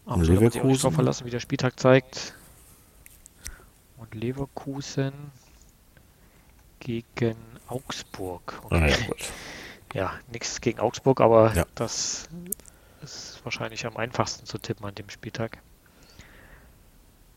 [0.06, 0.82] Aber Und so kann Leverkusen?
[0.82, 2.34] drauf verlassen, wie der Spieltag zeigt.
[3.96, 5.12] Und Leverkusen
[6.80, 7.36] gegen
[7.68, 8.60] Augsburg.
[8.64, 8.90] Ah, Okay.
[8.90, 9.32] ja, gut.
[9.94, 11.64] Ja, nichts gegen Augsburg, aber Ja.
[11.74, 12.28] das
[13.00, 15.58] ist wahrscheinlich am einfachsten zu tippen an dem Spieltag.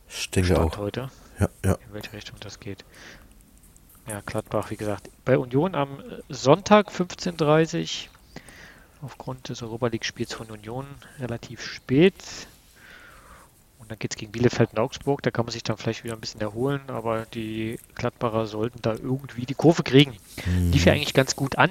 [0.10, 0.78] Ich denke Stand auch.
[0.78, 1.74] heute, Ja, ja.
[1.74, 2.84] in welche Richtung das geht.
[4.08, 8.08] Ja, Gladbach, wie gesagt, bei Union am äh, Sonntag 15.30
[9.02, 10.88] aufgrund des Europa League-Spiels von Union
[11.20, 12.16] relativ spät.
[13.88, 15.22] Und dann geht es gegen Bielefeld und Augsburg.
[15.24, 18.92] Da kann man sich dann vielleicht wieder ein bisschen erholen, aber die Gladbacher sollten da
[18.92, 20.18] irgendwie die Kurve kriegen.
[20.60, 21.70] Lief ja eigentlich ganz gut an.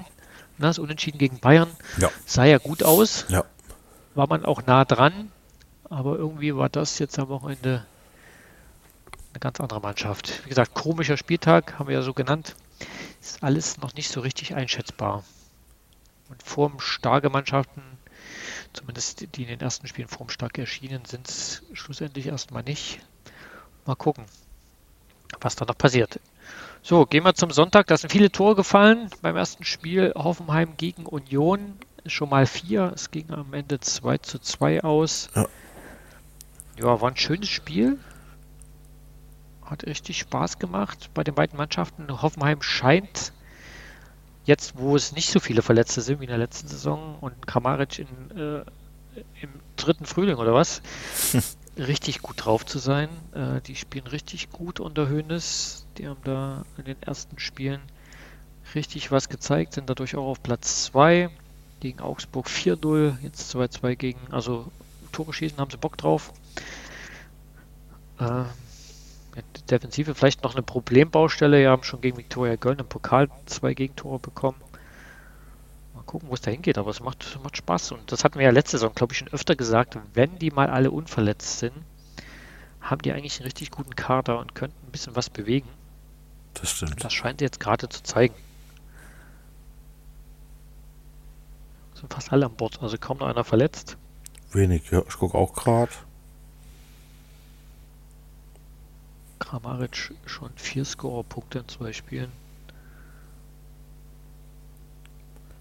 [0.56, 2.10] Na, das Unentschieden gegen Bayern Ja.
[2.24, 3.26] sah ja gut aus.
[3.28, 3.44] Ja.
[4.14, 5.30] War man auch nah dran.
[5.90, 7.84] Aber irgendwie war das jetzt am Wochenende
[9.34, 10.42] eine ganz andere Mannschaft.
[10.46, 12.56] Wie gesagt, komischer Spieltag, haben wir ja so genannt.
[13.20, 15.22] Ist alles noch nicht so richtig einschätzbar.
[16.30, 17.82] Und vorm starke Mannschaften,
[18.76, 23.00] zumindest die in den ersten Spielen vorm stark erschienen, sind es schlussendlich erstmal nicht.
[23.86, 24.24] Mal gucken,
[25.40, 26.20] was da noch passiert.
[26.82, 27.88] So, gehen wir zum Sonntag.
[27.88, 29.10] Da sind viele Tore gefallen.
[29.22, 31.78] Beim ersten Spiel Hoffenheim gegen Union.
[32.06, 32.92] Schon mal vier.
[32.94, 35.28] Es ging am Ende 2 zu 2 aus.
[35.34, 35.48] Ja.
[36.78, 37.98] Ja, war ein schönes Spiel.
[39.64, 42.22] Hat richtig Spaß gemacht bei den beiden Mannschaften.
[42.22, 43.32] Hoffenheim scheint
[44.46, 47.98] jetzt, wo es nicht so viele Verletzte sind wie in der letzten Saison und Kramaric
[47.98, 48.06] in,
[48.36, 48.64] äh,
[49.42, 50.82] im dritten Frühling oder was,
[51.76, 53.08] richtig gut drauf zu sein.
[53.34, 55.86] Äh, die spielen richtig gut unter Hönes.
[55.98, 57.80] Die haben da in den ersten Spielen
[58.74, 61.28] richtig was gezeigt, sind dadurch auch auf Platz 2
[61.80, 64.70] gegen Augsburg 4-0, jetzt 2-2 gegen, also
[65.12, 66.32] Tore schießen haben sie Bock drauf.
[68.18, 68.65] Äh, mit
[69.70, 71.60] Defensive vielleicht noch eine Problembaustelle.
[71.60, 74.58] Wir haben schon gegen Viktoria Köln im Pokal zwei Gegentore bekommen.
[75.94, 77.92] Mal gucken, wo es da hingeht, aber es macht, macht Spaß.
[77.92, 79.98] Und das hatten wir ja letzte Saison, glaube ich, schon öfter gesagt.
[80.14, 81.74] Wenn die mal alle unverletzt sind,
[82.80, 85.68] haben die eigentlich einen richtig guten Kader und könnten ein bisschen was bewegen.
[86.54, 87.02] Das stimmt.
[87.02, 88.34] Das scheint jetzt gerade zu zeigen.
[91.94, 93.96] Sind fast alle an Bord, also kaum noch einer verletzt.
[94.52, 95.02] Wenig, ja.
[95.08, 95.92] Ich gucke auch gerade.
[99.48, 102.32] Kramaric schon vier Scorerpunkte in zwei Spielen.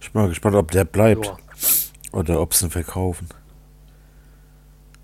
[0.01, 1.25] Ich bin mal gespannt, ob der bleibt.
[1.25, 1.37] Ja.
[2.11, 3.27] Oder ob sie ihn verkaufen.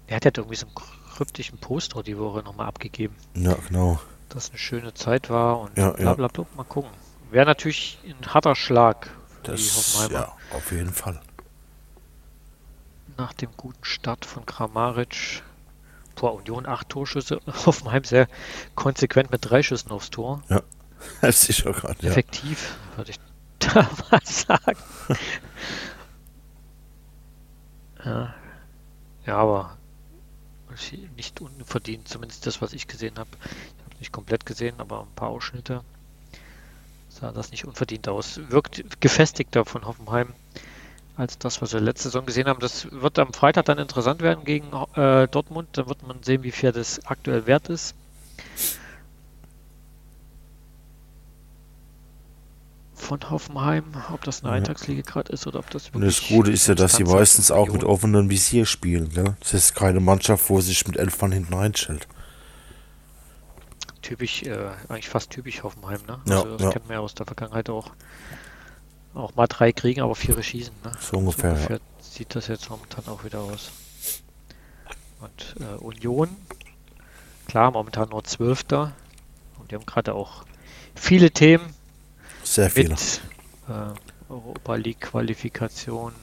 [0.08, 4.00] Er hat ja irgendwie so einen kryptischen Poster die Woche nochmal abgegeben, Ja, genau.
[4.30, 6.46] dass eine schöne Zeit war und Ja, bla bla bla.
[6.56, 6.90] Mal gucken.
[7.30, 9.08] Wäre natürlich ein harter Schlag
[9.44, 11.20] für die Das, Hoffenheimer ja, auf jeden Fall.
[13.18, 15.44] nach dem guten Start von Kramaric.
[16.22, 18.28] Boah, Union acht Torschüsse, Hoffenheim sehr
[18.76, 20.44] konsequent mit drei Schüssen aufs Tor.
[21.20, 22.12] Das ist schon gerade, ja.
[22.12, 23.20] Effektiv, würde ich
[23.60, 24.78] da mal sagen.
[28.06, 28.36] ja.
[29.26, 29.78] ja, aber
[31.16, 33.32] nicht unverdient, zumindest das, was ich gesehen habe.
[33.34, 35.84] Ich habe nicht komplett gesehen, aber ein paar Ausschnitte
[37.10, 38.40] sah das nicht unverdient aus.
[38.50, 40.36] Wirkt gefestigter von Hoffenheim
[41.22, 42.60] als das, was wir letzte Saison gesehen haben.
[42.60, 45.70] Das wird am Freitag dann interessant werden gegen äh, Dortmund.
[45.74, 47.96] Da wird man sehen, wie viel das aktuell wert ist.
[52.94, 53.84] Von Hoffenheim,
[54.14, 54.58] ob das eine Ja.
[54.58, 57.72] Eintagsliga gerade ist oder ob das Und das Gute ist ja, dass sie meistens auch
[57.72, 59.12] mit offenem Visier spielen.
[59.14, 59.38] Ne?
[59.42, 62.08] Das ist keine Mannschaft, wo sich mit elf Mann hinten reinstellt.
[64.02, 66.22] typisch, äh, eigentlich fast typisch Hoffenheim, ne?
[66.26, 66.70] Ja, also das ja.
[66.70, 67.92] kennen wir ja aus der Vergangenheit auch.
[69.14, 70.92] Auch mal drei kriegen, aber vier schießen, ne?
[71.00, 71.78] So ungefähr, ja.
[72.00, 73.72] sieht das jetzt momentan auch wieder aus.
[75.20, 76.30] Und äh, Union,
[77.48, 78.94] klar, momentan nur Zwölfter.
[79.60, 80.46] Und die haben gerade auch
[80.96, 81.74] viele Themen
[82.44, 82.90] Sehr viele.
[82.90, 83.22] mit
[83.70, 86.14] äh, Europa League Qualifikation.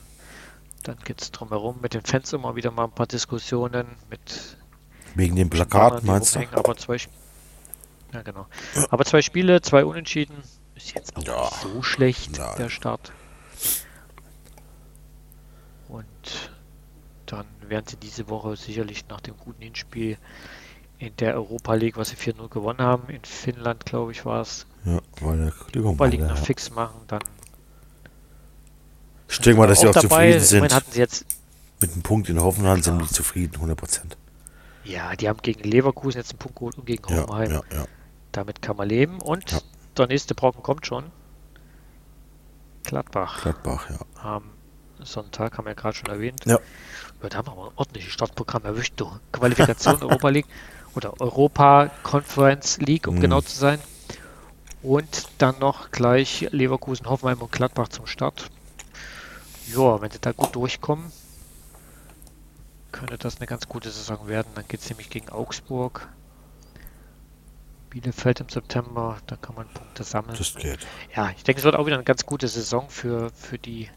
[0.83, 4.57] Dann geht es drumherum mit den Fans immer wieder mal ein paar Diskussionen mit
[5.15, 6.41] Wegen Plakaten, die meinst du?
[6.53, 6.97] Aber zwei,
[8.13, 8.47] ja, genau.
[8.89, 10.37] aber zwei Spiele, zwei Unentschieden.
[10.89, 11.43] Ist jetzt auch Ja.
[11.45, 12.55] nicht so schlecht, Nein.
[12.59, 13.13] der Start.
[15.89, 16.51] Und
[17.27, 20.17] dann werden sie diese Woche sicherlich nach dem guten Hinspiel
[20.99, 24.67] in der Europa League, was sie 4-0 gewonnen haben, in Finnland, glaube ich, war es,
[24.85, 26.29] Ja, war der Europa League ja.
[26.29, 27.01] noch fix machen.
[27.07, 27.21] Dann
[29.29, 30.75] Ich denke mal, dass sie auch zufrieden Immerhin sind.
[30.75, 31.25] hatten sie jetzt,
[31.81, 33.07] Mit dem Punkt in Hoffenheim sind Ja.
[33.07, 34.17] die zufrieden, 100%.
[34.85, 37.51] ja, die haben gegen Leverkusen jetzt einen Punkt geholt und gegen Ja, Hoffenheim.
[37.53, 37.85] ja, ja.
[38.33, 39.21] Damit kann man leben.
[39.21, 39.61] Und Ja.
[39.99, 41.11] Der nächste Brocken kommt schon.
[42.85, 43.43] Gladbach.
[43.43, 43.99] Gladbach, ja.
[44.23, 44.45] am
[45.01, 46.45] Sonntag, haben wir ja gerade schon erwähnt.
[46.47, 46.59] Ja.
[47.23, 48.95] Ja, da haben wir mal ein ordentliches Startprogramm erwischt.
[48.97, 49.11] Du.
[49.33, 50.47] Qualifikation Europa League
[50.95, 53.21] oder Europa Conference League, um Mhm.
[53.21, 53.79] genau zu sein.
[54.83, 58.49] Und dann noch gleich Leverkusen, Hoffenheim und Gladbach zum Start.
[59.75, 61.13] Ja, wenn sie da gut durchkommen,
[62.93, 64.47] könnte das eine ganz gute Saison werden.
[64.55, 66.09] Dann geht es nämlich gegen Augsburg.
[67.91, 70.37] Bielefeld im September, da kann man Punkte sammeln.
[70.39, 70.81] Das geht.
[71.15, 73.89] Ja, ich denke, es wird auch wieder eine ganz gute Saison für, für die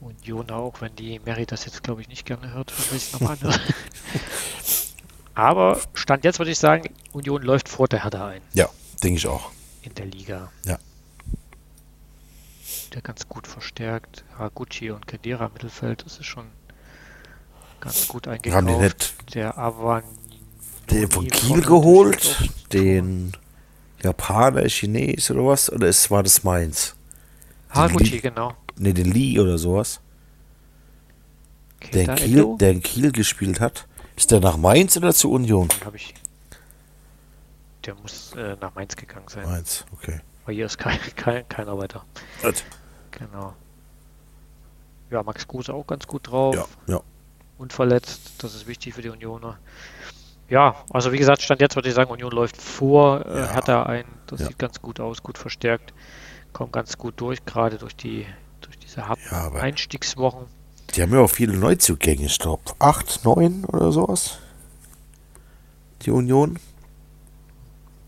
[0.00, 3.32] Union auch, wenn die Mary das jetzt, glaube ich, nicht gerne hört, wenn ich nochmal
[3.32, 3.60] anhöre.
[5.34, 8.68] Aber Stand jetzt würde ich sagen, Union läuft vor der Hertha ein Ja,
[9.02, 9.50] denke ich auch.
[9.82, 10.50] in der Liga.
[10.64, 10.78] Ja.
[12.94, 14.24] Der ganz gut verstärkt.
[14.36, 16.46] Haraguchi und Kedira im Mittelfeld, das ist schon
[17.80, 18.56] ganz gut eingekauft.
[18.56, 20.02] Haben die nicht Der Avan
[20.90, 22.50] den von Kiel geholt?
[22.72, 23.32] Den
[24.02, 25.70] Japaner, Chines oder was?
[25.70, 26.94] Oder ist, war das Mainz?
[27.70, 28.54] Haraguchi, Lee- genau.
[28.78, 30.00] Ne, den Lee oder sowas.
[31.92, 33.86] Der in, Kiel, der in Kiel gespielt hat.
[34.16, 35.68] Ist der nach Mainz oder zu Union?
[35.84, 36.14] Habe ich.
[37.86, 39.46] Der muss äh, nach Mainz gegangen sein.
[39.46, 40.20] Mainz, okay.
[40.44, 42.04] Aber hier ist kein, kein, keiner weiter.
[42.42, 42.64] Gut.
[43.12, 43.54] Genau.
[45.10, 46.54] Ja, Max Kruse auch ganz gut drauf.
[46.54, 47.00] Ja, ja.
[47.58, 48.32] Unverletzt.
[48.38, 49.58] Das ist wichtig für die Unioner.
[50.50, 53.52] Ja, also wie gesagt, Stand jetzt würde ich sagen, Union läuft vor äh, Ja.
[53.52, 54.04] Hertha ein.
[54.26, 54.46] Das Ja.
[54.48, 55.94] sieht ganz gut aus, gut verstärkt.
[56.52, 58.26] Kommt ganz gut durch, gerade durch die
[58.60, 60.46] durch diese harten Ja, Einstiegswochen.
[60.94, 62.62] Die haben ja auch viele Neuzugänge, ich glaube.
[62.80, 64.38] Acht, neun oder sowas.
[66.02, 66.58] Die Union.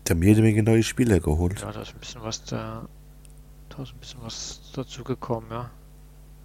[0.05, 1.61] Die haben jede Menge neue Spieler geholt.
[1.61, 2.85] Ja, da ist ein bisschen was da.
[3.69, 5.69] Da ist ein bisschen was dazu gekommen, ja.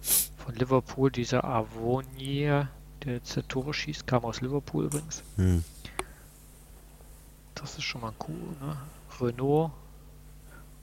[0.01, 2.69] Von Liverpool, dieser Avonier,
[3.03, 5.23] der jetzt äh, Tore schießt, kam aus Liverpool übrigens.
[5.35, 5.63] Hm.
[7.59, 8.77] Das ist schon mal cool, ne?
[9.19, 9.71] Renault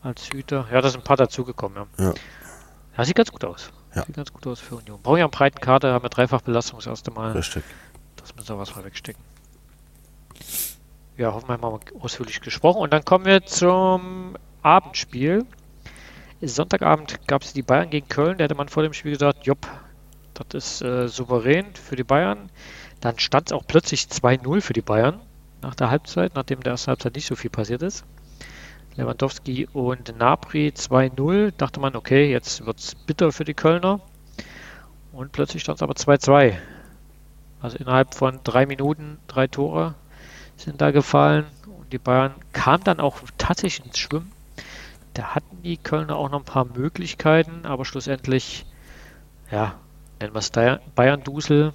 [0.03, 0.67] als Hüter.
[0.71, 2.05] Ja, da sind ein paar dazugekommen, ja.
[2.05, 2.15] Ja.
[2.97, 3.71] Ja, sieht ganz gut aus.
[3.95, 4.05] Ja.
[4.05, 5.01] Sieht ganz gut aus für Union.
[5.03, 7.33] Brauchen ja einen breiten Kader, haben wir Dreifachbelastung das erste Mal.
[7.33, 7.65] Richtig.
[8.17, 9.23] Das müssen wir was mal wegstecken.
[11.17, 12.79] Ja, hoffen wir mal ausführlich gesprochen.
[12.79, 15.47] Und dann kommen wir zum Abendspiel.
[16.43, 18.37] Sonntagabend gab es die Bayern gegen Köln.
[18.37, 19.67] Da hätte man vor dem Spiel gesagt, jopp,
[20.35, 22.51] das ist äh, souverän für die Bayern.
[23.01, 25.21] Dann stand es auch plötzlich 2-0 für die Bayern
[25.67, 28.05] nach der Halbzeit, nachdem der ersten Halbzeit nicht so viel passiert ist.
[28.95, 31.53] Lewandowski und Napri 2-0.
[31.57, 33.99] Dachte man, okay, jetzt wird es bitter für die Kölner.
[35.13, 36.55] Und plötzlich stand es aber 2-2.
[37.61, 39.95] Also innerhalb von drei Minuten drei Tore
[40.57, 41.47] sind da gefallen.
[41.67, 44.31] Und die Bayern kamen dann auch tatsächlich ins Schwimmen.
[45.15, 48.67] Da hatten die Kölner auch noch ein paar Möglichkeiten, aber schlussendlich,
[49.51, 49.75] ja,
[50.21, 50.53] nennen wir es
[50.95, 51.73] Bayern-Dusel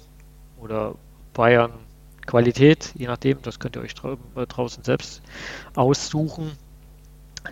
[0.58, 0.94] oder
[2.26, 5.22] Bayern-Qualität, je nachdem, das könnt ihr euch drau äh, draußen selbst
[5.74, 6.52] aussuchen.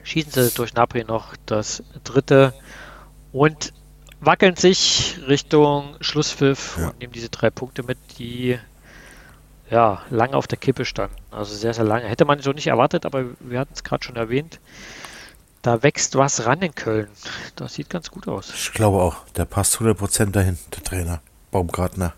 [0.04, 2.54] Schießen sie durch Napri noch das dritte
[3.32, 3.72] und
[4.20, 6.88] wackeln sich Richtung Schlusspfiff Ja.
[6.88, 8.58] und nehmen diese drei Punkte mit, die
[9.70, 11.16] ja lange auf der Kippe standen.
[11.30, 12.06] Also sehr, sehr lange.
[12.06, 14.60] Hätte man so nicht erwartet, aber wir hatten es gerade schon erwähnt.
[15.62, 17.08] Da wächst was ran in Köln.
[17.56, 18.52] Das sieht ganz gut aus.
[18.54, 21.20] Ich glaube auch, der passt 100% dahin, der Trainer.
[21.50, 22.14] Baumgartner.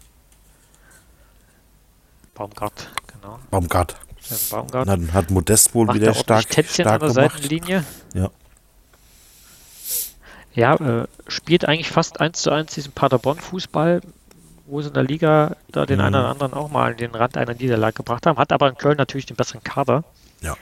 [2.35, 3.39] Baumgart, genau.
[3.51, 3.97] Baumgart.
[4.51, 4.89] Baumgart.
[4.89, 7.33] Hat, hat Modest wohl Macht wieder da ordentlich stark, an stark der gemacht.
[7.37, 7.85] Seitenlinie.
[8.15, 8.31] Ja.
[10.55, 14.03] Ja, äh, spielt eigentlich fast eins zu eins diesen Paderborn-Fußball,
[14.67, 16.05] wo sie in der Liga da den Mhm.
[16.05, 18.39] einen oder anderen auch mal an den Rand einer Niederlage gebracht haben.
[18.39, 20.05] Hat aber in Köln natürlich den besseren Kader.
[20.41, 20.57] Ja.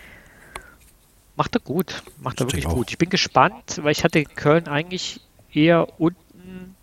[1.36, 2.02] Macht er gut.
[2.20, 2.78] Macht er Ich wirklich denke auch.
[2.78, 2.90] gut.
[2.90, 5.20] Ich bin gespannt, weil ich hatte Köln eigentlich
[5.52, 6.76] eher unten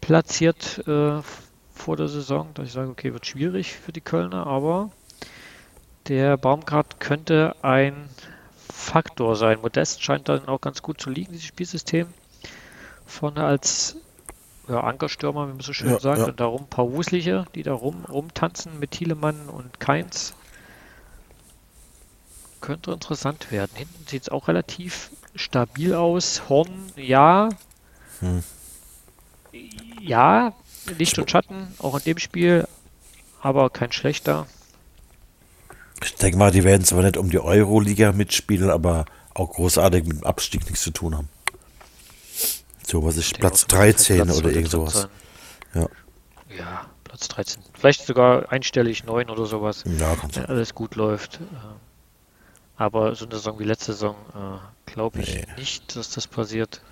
[0.00, 1.20] platziert äh,
[1.74, 4.90] vor der Saison, dass ich sage, okay, wird schwierig für die Kölner, aber
[6.08, 8.08] der Baumgart könnte ein
[8.72, 9.60] Faktor sein.
[9.60, 12.06] Modest scheint dann auch ganz gut zu liegen, dieses Spielsystem.
[13.06, 13.96] Vorne als
[14.68, 16.26] ja, Ankerstürmer, wie man so schön Ja, sagt, ja.
[16.26, 20.34] und darum ein paar Wusliche, die da rum, rumtanzen mit Thielemann und Keins.
[22.60, 23.72] Könnte interessant werden.
[23.74, 26.48] Hinten sieht es auch relativ stabil aus.
[26.48, 27.50] Horn, ja.
[28.20, 28.42] Hm.
[30.00, 30.54] Ja,
[30.98, 32.66] Licht und Schatten, auch in dem Spiel,
[33.40, 34.46] aber kein schlechter.
[36.02, 40.20] Ich denke mal, die werden zwar nicht um die Euroliga mitspielen, aber auch großartig mit
[40.20, 41.28] dem Abstieg nichts zu tun haben.
[42.86, 45.08] So, was ist Platz auch, Platz 13 oder irgend sowas.
[45.74, 45.88] Ja.
[46.56, 47.62] Ja, Platz 13.
[47.72, 49.84] Vielleicht sogar einstellig 9 oder sowas.
[49.98, 51.40] Ja, kann wenn alles gut läuft.
[51.40, 51.44] Äh,
[52.76, 55.46] Aber so eine Saison wie letzte Saison äh, glaube ich Nee.
[55.56, 56.82] nicht, dass das passiert.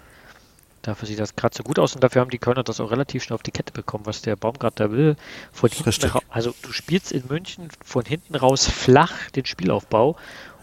[0.83, 3.23] Dafür sieht das gerade so gut aus und dafür haben die Kölner das auch relativ
[3.23, 5.17] schnell auf die Kette bekommen, was der Baumgart da will.
[5.53, 10.17] Von hinten also du spielst in München von hinten raus flach den Spielaufbau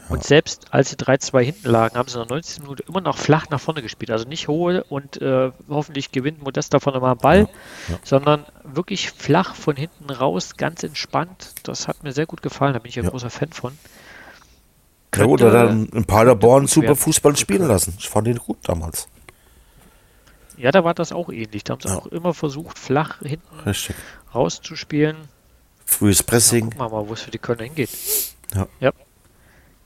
[0.10, 2.64] und selbst als sie 3-2 hinten lagen, haben sie in der 90.
[2.64, 4.10] Minute immer noch flach nach vorne gespielt.
[4.10, 7.48] Also nicht hohe und äh, hoffentlich gewinnt Modest davon mal einen Ball,
[8.04, 11.54] sondern wirklich flach von hinten raus, ganz entspannt.
[11.64, 13.12] Das hat mir sehr gut gefallen, da bin ich ein Ja.
[13.12, 13.78] großer Fan von.
[15.16, 16.96] Ja, oder dann in Paderborn super.
[16.96, 17.94] Fußball spielen lassen.
[17.98, 19.08] Ich fand ihn gut damals.
[20.60, 21.64] Ja, da war das auch ähnlich.
[21.64, 21.96] Da haben sie Ja.
[21.98, 23.96] auch immer versucht, flach hinten Richtig.
[24.36, 25.18] rauszuspielen.
[25.86, 26.66] Frühes Pressing.
[26.66, 27.90] Gucken wir mal, wo es für die Kölner hingeht.
[28.80, 28.92] Ja.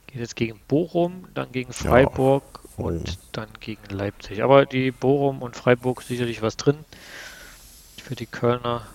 [0.06, 2.42] Geht jetzt gegen Bochum, dann gegen Freiburg
[2.76, 2.84] Oh.
[2.84, 4.42] und dann gegen Leipzig.
[4.42, 6.78] Aber die Bochum und Freiburg sicherlich was drin.
[8.02, 8.86] Für die Kölner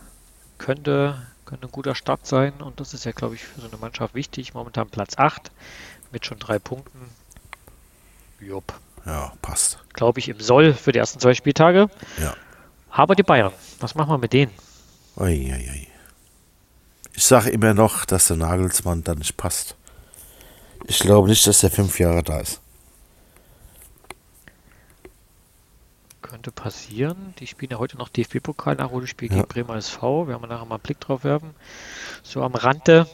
[0.58, 3.78] könnte, könnte ein guter Start sein und das ist ja, glaube ich, für so eine
[3.78, 4.54] Mannschaft wichtig.
[4.54, 5.50] Momentan Platz 8
[6.12, 7.00] mit schon drei Punkten.
[8.42, 8.74] Jupp.
[9.06, 9.80] Ja, passt.
[9.94, 11.90] Glaube ich, im Soll für die ersten zwei Spieltage.
[12.22, 12.36] Ja.
[12.92, 14.52] Aber die Bayern, was machen wir mit denen?
[15.18, 15.88] Ui, ui, ui.
[17.14, 19.76] Ich sage immer noch, dass der Nagelsmann da nicht passt.
[20.86, 22.62] Ich glaube nicht, dass er fünf Jahre da ist.
[26.22, 27.34] Könnte passieren.
[27.40, 29.36] Die spielen ja heute noch DFB-Pokal nach Spiel Ja.
[29.38, 30.28] gegen Bremer SV.
[30.28, 31.56] Wir haben nachher mal einen Blick drauf werfen.
[32.24, 33.08] So am Rande.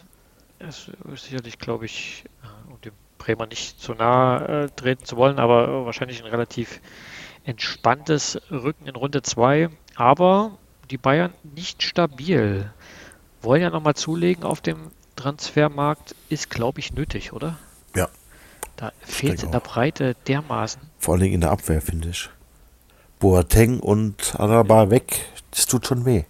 [0.60, 2.65] Ist sicherlich, glaube ich, äh,
[3.26, 6.80] Bremer nicht zu nahe äh, treten zu wollen, aber äh, wahrscheinlich ein relativ
[7.44, 9.70] entspanntes Rücken in Runde 2.
[9.96, 10.58] Aber
[10.92, 12.72] die Bayern nicht stabil.
[13.42, 16.16] Wollen ja nochmal zulegen auf dem Transfermarkt.
[16.30, 17.58] Ist, glaube ich, nötig, oder?
[17.96, 18.10] Ja.
[18.76, 19.60] Da fehlt denke in der.
[19.60, 20.82] Breite dermaßen.
[21.00, 22.30] Vor allen Dingen in der Abwehr, finde ich.
[23.20, 26.26] Boateng und Alaba weg, das tut schon weh.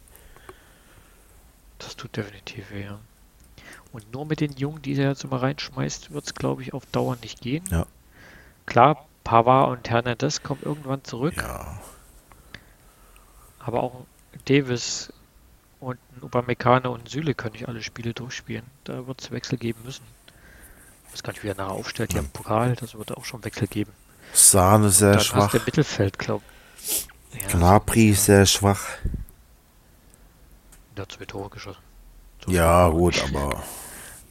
[1.79, 2.83] Das tut definitiv weh.
[2.83, 2.99] Ja.
[3.95, 6.85] Und nur mit den Jungen, die er jetzt immer reinschmeißt, wird es, glaube ich, auf
[6.87, 7.63] Dauer nicht gehen.
[7.71, 7.85] Ja.
[8.65, 11.79] Klar, Pavard und Hernandez kommen irgendwann zurück, Ja,
[13.59, 14.05] aber auch
[14.45, 15.13] Davis
[15.79, 18.65] und Upamecano und Süle können nicht alle Spiele durchspielen.
[18.83, 20.03] Da wird es Wechsel geben müssen.
[21.07, 22.11] Ich weiß gar nicht, wie er nachher aufstellt.
[22.11, 23.93] Die haben Pokal, das wird auch schon Wechsel geben.
[24.33, 25.51] Sahne sehr Dann hast schwach.
[25.51, 26.43] du im Mittelfeld, glaube
[26.77, 27.07] ich.
[27.39, 28.83] Ja, Gnabry sehr schwach.
[30.97, 31.81] der hat zwei Tore geschossen.
[32.45, 33.63] So Ja, gut, aber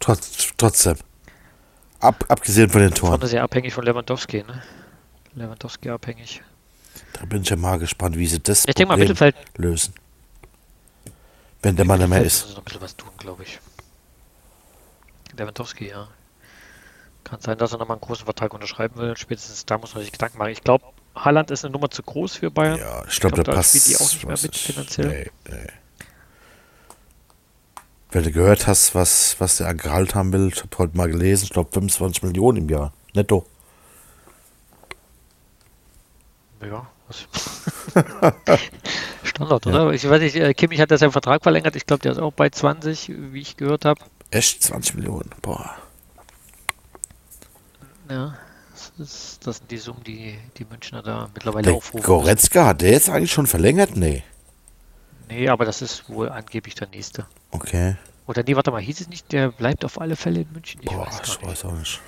[0.01, 0.97] trotz, trotzdem.
[2.01, 3.13] Ab, abgesehen von den Toren.
[3.13, 4.63] Vorne sehr abhängig von Lewandowski, ne?
[5.35, 6.43] Lewandowski abhängig.
[7.15, 9.95] Da bin ich ja mal gespannt, wie sie das Ich denke mal, Problem lösen.
[11.63, 12.47] Wenn der Mann nicht mehr ist.
[12.47, 13.59] müssen ein bisschen was tun, glaube ich.
[15.37, 16.09] Lewandowski, ja.
[17.25, 19.17] Kann sein, dass er nochmal einen großen Vertrag unterschreiben will.
[19.17, 20.51] Spätestens da muss man sich Gedanken machen.
[20.51, 20.85] Ich glaube,
[21.15, 22.79] Haaland ist eine Nummer zu groß für Bayern.
[22.79, 23.71] Ja, ich glaube, glaub, da passt.
[23.71, 25.09] spielen die auch nicht mehr mit finanziell.
[25.09, 25.73] Nee, nee.
[28.15, 31.11] Wenn du gehört hast, was, was der an Gehalt haben will, ich habe heute mal
[31.11, 32.93] gelesen, ich glaube 25 Millionen im Jahr.
[33.13, 33.45] Netto.
[36.63, 37.27] Ja, was.
[39.25, 39.91] Standard, oder?
[39.91, 41.75] Ich weiß nicht, äh, Kimmich hat ja seinen Vertrag verlängert.
[41.75, 44.01] Ich glaube, der ist auch bei 20, wie ich gehört habe.
[44.31, 45.31] Echt 20 Millionen.
[45.43, 45.75] Boah.
[48.09, 48.39] Ja,
[48.71, 52.07] das, ist, das sind die Summen, die die Münchner da mittlerweile Der aufrufen.
[52.07, 53.97] Goretzka, hat der jetzt eigentlich schon verlängert?
[53.97, 54.23] Nee.
[55.29, 57.27] Nee, aber das ist wohl angeblich der nächste.
[57.51, 57.97] Okay.
[58.27, 60.81] Oder nee, warte mal, hieß es nicht, der bleibt auf alle Fälle in München?
[60.83, 61.43] Ich Boah, weiß ich nicht.
[61.47, 62.01] weiß auch nicht.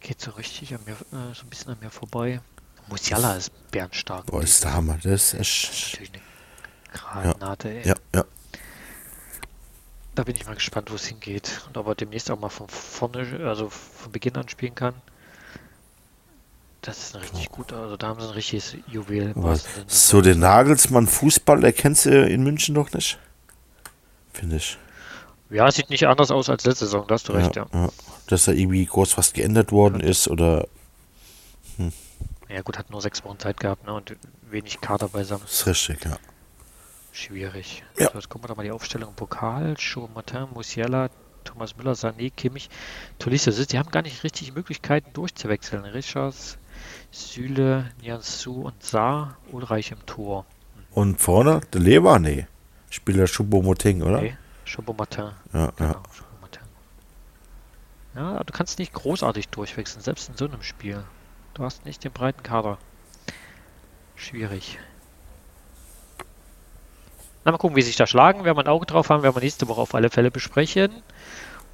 [0.00, 2.40] Geht so richtig an mir, äh, so ein bisschen an mir vorbei.
[2.88, 4.26] Musiala ist bärenstark.
[4.26, 4.98] Boah, ist der Hammer.
[5.02, 5.92] Das ist Das ist echt.
[5.92, 7.88] natürlich eine Granate, ey.
[7.88, 8.24] Ja, ja.
[10.14, 11.62] Da bin ich mal gespannt, wo es hingeht.
[11.68, 14.94] Und ob er demnächst auch mal von vorne, also von Beginn an spielen kann.
[16.82, 19.34] Das ist ein richtig guter, also da haben sie ein richtiges Juwel.
[19.34, 19.58] Sinne.
[19.88, 23.18] so den Nagelsmann Fußball erkennst du in München doch nicht.
[24.32, 24.78] Finde ich.
[25.50, 27.66] Ja, sieht nicht anders aus als letzte Saison, da hast du recht, ja.
[27.72, 27.88] ja.
[28.28, 30.68] Dass da irgendwie groß was geändert worden ist oder
[32.48, 33.92] Ja gut, hat nur sechs Wochen Zeit gehabt, ne?
[33.94, 34.16] Und
[34.50, 35.44] wenig Kader beisammen.
[35.44, 36.16] ist richtig, ja.
[37.12, 37.82] Schwierig.
[37.98, 38.08] Ja.
[38.12, 39.14] So, jetzt gucken wir doch mal die Aufstellung.
[39.14, 41.10] Pokal, Show Martin, Musiala,
[41.44, 42.68] Thomas Müller, Sané, Kimmich,
[43.18, 43.50] Tolisso.
[43.50, 45.84] Das ist- Die haben gar nicht richtig Möglichkeiten durchzuwechseln.
[45.84, 46.58] Richards,
[47.10, 50.44] Süle, Niansu und Saar, Ulreich im Tor.
[50.92, 52.18] Und vorne, der Leber?
[52.18, 52.46] Nee.
[52.90, 54.22] Spieler Choupo-Moting, oder?
[54.64, 55.30] Show Martin.
[55.52, 55.92] Ja, Genau, ja.
[55.92, 56.62] Choupo-Moting.
[58.14, 61.04] Ja, du kannst nicht großartig durchwechseln, selbst in so einem Spiel.
[61.54, 62.78] Du hast nicht den breiten Kader.
[64.16, 64.78] Schwierig.
[67.44, 68.44] Na, mal gucken, wie sich da schlagen.
[68.44, 71.02] Werden wir ein Auge drauf haben, werden wir nächste Woche auf alle Fälle besprechen.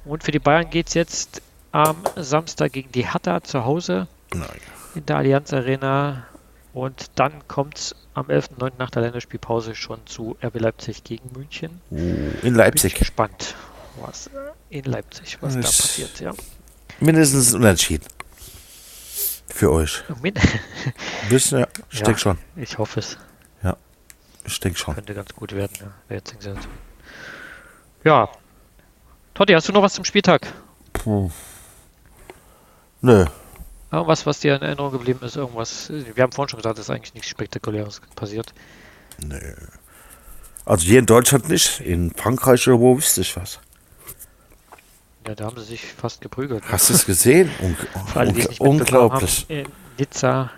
[0.05, 4.59] Und für die Bayern geht es jetzt am Samstag gegen die Hertha zu Hause Nein.
[4.95, 6.25] In der Allianz Arena.
[6.73, 8.73] Und dann kommt es am 11.09.
[8.77, 11.81] nach der Länderspielpause schon zu RB Leipzig gegen München.
[11.91, 12.93] Uh, in Leipzig.
[12.93, 13.55] Bin gespannt,
[14.01, 14.29] was
[14.69, 16.33] in Leipzig, was da passiert, ja.
[16.99, 18.05] Mindestens unentschieden.
[19.47, 20.03] Für euch.
[20.21, 20.33] Min
[21.31, 22.37] ja, ich ja, denke schon.
[22.57, 23.17] Ich hoffe es.
[23.63, 23.77] Ja,
[24.43, 24.95] ich denke schon.
[24.95, 26.21] Könnte ganz gut werden, ja.
[28.03, 28.29] Ja.
[29.33, 30.45] Totti, hast du noch was zum Spieltag?
[30.91, 31.31] Puh.
[33.01, 33.25] Nö.
[33.95, 35.89] Irgendwas, was dir in Erinnerung geblieben ist, irgendwas.
[35.89, 38.53] Wir haben vorhin schon gesagt, dass eigentlich nichts Spektakuläres passiert.
[39.25, 39.39] Nö.
[40.65, 41.79] Also hier in Deutschland nicht.
[41.79, 43.59] In Frankreich oder wo wüsste ich was.
[45.27, 46.63] Ja, da haben sie sich fast geprügelt.
[46.67, 47.49] Hast du es gesehen?
[47.61, 47.75] Un
[48.15, 49.45] un unglaublich.
[49.49, 49.65] in
[49.97, 50.51] Nizza,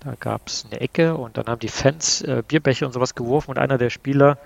[0.00, 3.52] da gab es eine Ecke und dann haben die Fans äh, Bierbecher und sowas geworfen
[3.52, 4.38] und einer der Spieler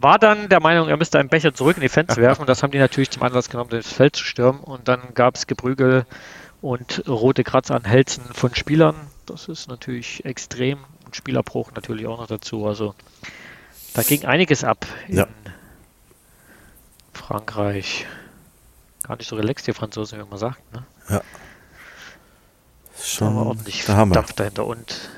[0.00, 2.62] war dann der Meinung, er müsste einen Becher zurück in die Fans werfen und das
[2.62, 6.06] haben die natürlich zum Anlass genommen, das Feld zu stürmen und dann gab es Geprügel
[6.60, 8.96] und rote Kratzer an Hälsen von Spielern.
[9.26, 12.66] Das ist natürlich extrem und Spielerbruch natürlich auch noch dazu.
[12.66, 12.94] Also
[13.94, 15.26] da ging einiges ab in ja.
[17.12, 18.06] Frankreich.
[19.02, 20.60] Gar nicht so relaxed, die Franzosen, wie man sagt.
[20.72, 20.84] Ne?
[21.08, 21.20] Ja.
[23.00, 24.66] Schon da ordentlich da haben Dampf dahinter.
[24.66, 25.10] Und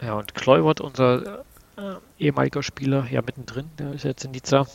[0.00, 1.44] ja, und Kluivert, unser
[1.76, 4.66] äh, ehemaliger Spieler, ja mittendrin, der ist jetzt in Nizza.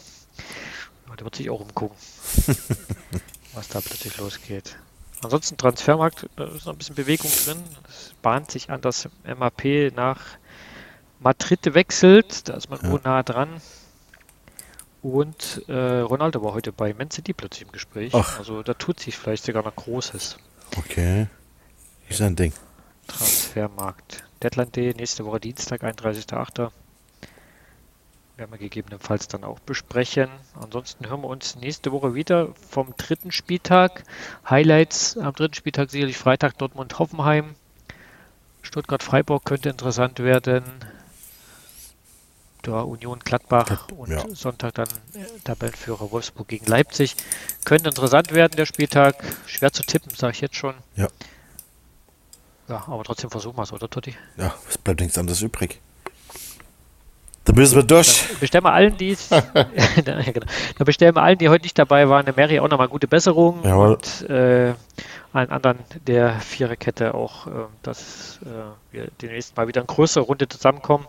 [1.17, 1.95] Der wird sich auch umgucken,
[3.53, 4.77] was da plötzlich losgeht.
[5.23, 7.63] Ansonsten Transfermarkt, da ist noch ein bisschen Bewegung drin.
[7.87, 10.19] Es bahnt sich an, dass MAP nach
[11.21, 12.49] Madrid wechselt.
[12.49, 12.91] Da ist man ja.
[12.91, 13.61] wohl nah dran.
[15.01, 18.13] Und äh, Ronaldo war heute bei Man City plötzlich im Gespräch.
[18.13, 18.39] Ach.
[18.39, 20.37] Also da tut sich vielleicht sogar noch Großes.
[20.77, 21.27] Okay.
[22.09, 22.51] Ist ein Ding.
[23.07, 24.25] Transfermarkt.
[24.43, 26.71] Deadline.de, nächste Woche Dienstag, 31.08.
[28.37, 30.29] Werden wir gegebenenfalls dann auch besprechen.
[30.59, 34.03] Ansonsten hören wir uns nächste Woche wieder vom dritten Spieltag.
[34.49, 37.55] Highlights am dritten Spieltag sicherlich Freitag Dortmund-Hoffenheim.
[38.61, 40.63] Stuttgart-Freiburg könnte interessant werden
[42.65, 44.23] der Union Gladbach und ja.
[44.33, 47.15] Sonntag dann äh, Tabellenführer Wolfsburg gegen Leipzig.
[47.63, 49.15] Könnte interessant werden, der Spieltag.
[49.45, 50.75] Schwer zu tippen, sage ich jetzt schon.
[50.95, 51.07] Ja.
[52.67, 54.15] Ja, aber trotzdem versuchen wir es, oder Totti?
[54.37, 55.79] Ja, es bleibt nichts anderes übrig.
[57.55, 58.27] Müssen wir durch.
[58.27, 59.17] Dann bestellen wir allen, die
[60.05, 60.45] genau.
[60.77, 63.63] da bestellen wir allen, die heute nicht dabei waren, der Mary auch nochmal gute Besserung
[63.63, 63.93] Jawohl.
[63.93, 64.73] und äh,
[65.31, 67.51] allen anderen der Viererkette auch, äh,
[67.81, 71.05] dass äh, wir demnächst mal wieder in größere Runde zusammenkommen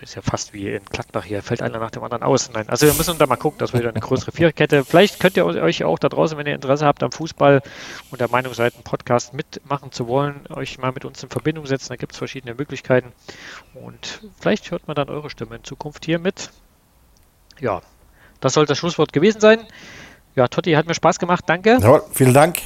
[0.00, 2.50] ist ja fast wie in Gladbach hier, fällt einer nach dem anderen aus.
[2.52, 4.84] Nein, also wir müssen da mal gucken, dass wir wieder eine größere Viererkette.
[4.84, 7.62] Vielleicht könnt ihr euch auch da draußen, wenn ihr Interesse habt am Fußball
[8.10, 11.66] und der Meinung seid, einen Podcast mitmachen zu wollen, euch mal mit uns in Verbindung
[11.66, 11.88] setzen.
[11.88, 13.12] Da gibt es verschiedene Möglichkeiten
[13.74, 16.50] und vielleicht hört man dann eure Stimme in Zukunft hier mit.
[17.58, 17.80] Ja,
[18.40, 19.60] das soll das Schlusswort gewesen sein.
[20.34, 21.44] Ja, Totti, hat mir Spaß gemacht.
[21.46, 21.78] Danke.
[21.80, 22.58] Ja, vielen Dank.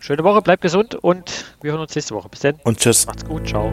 [0.00, 2.28] Schöne Woche, bleibt gesund und wir hören uns nächste Woche.
[2.28, 2.56] Bis dann.
[2.64, 3.06] Und tschüss.
[3.06, 3.72] Macht's gut, ciao.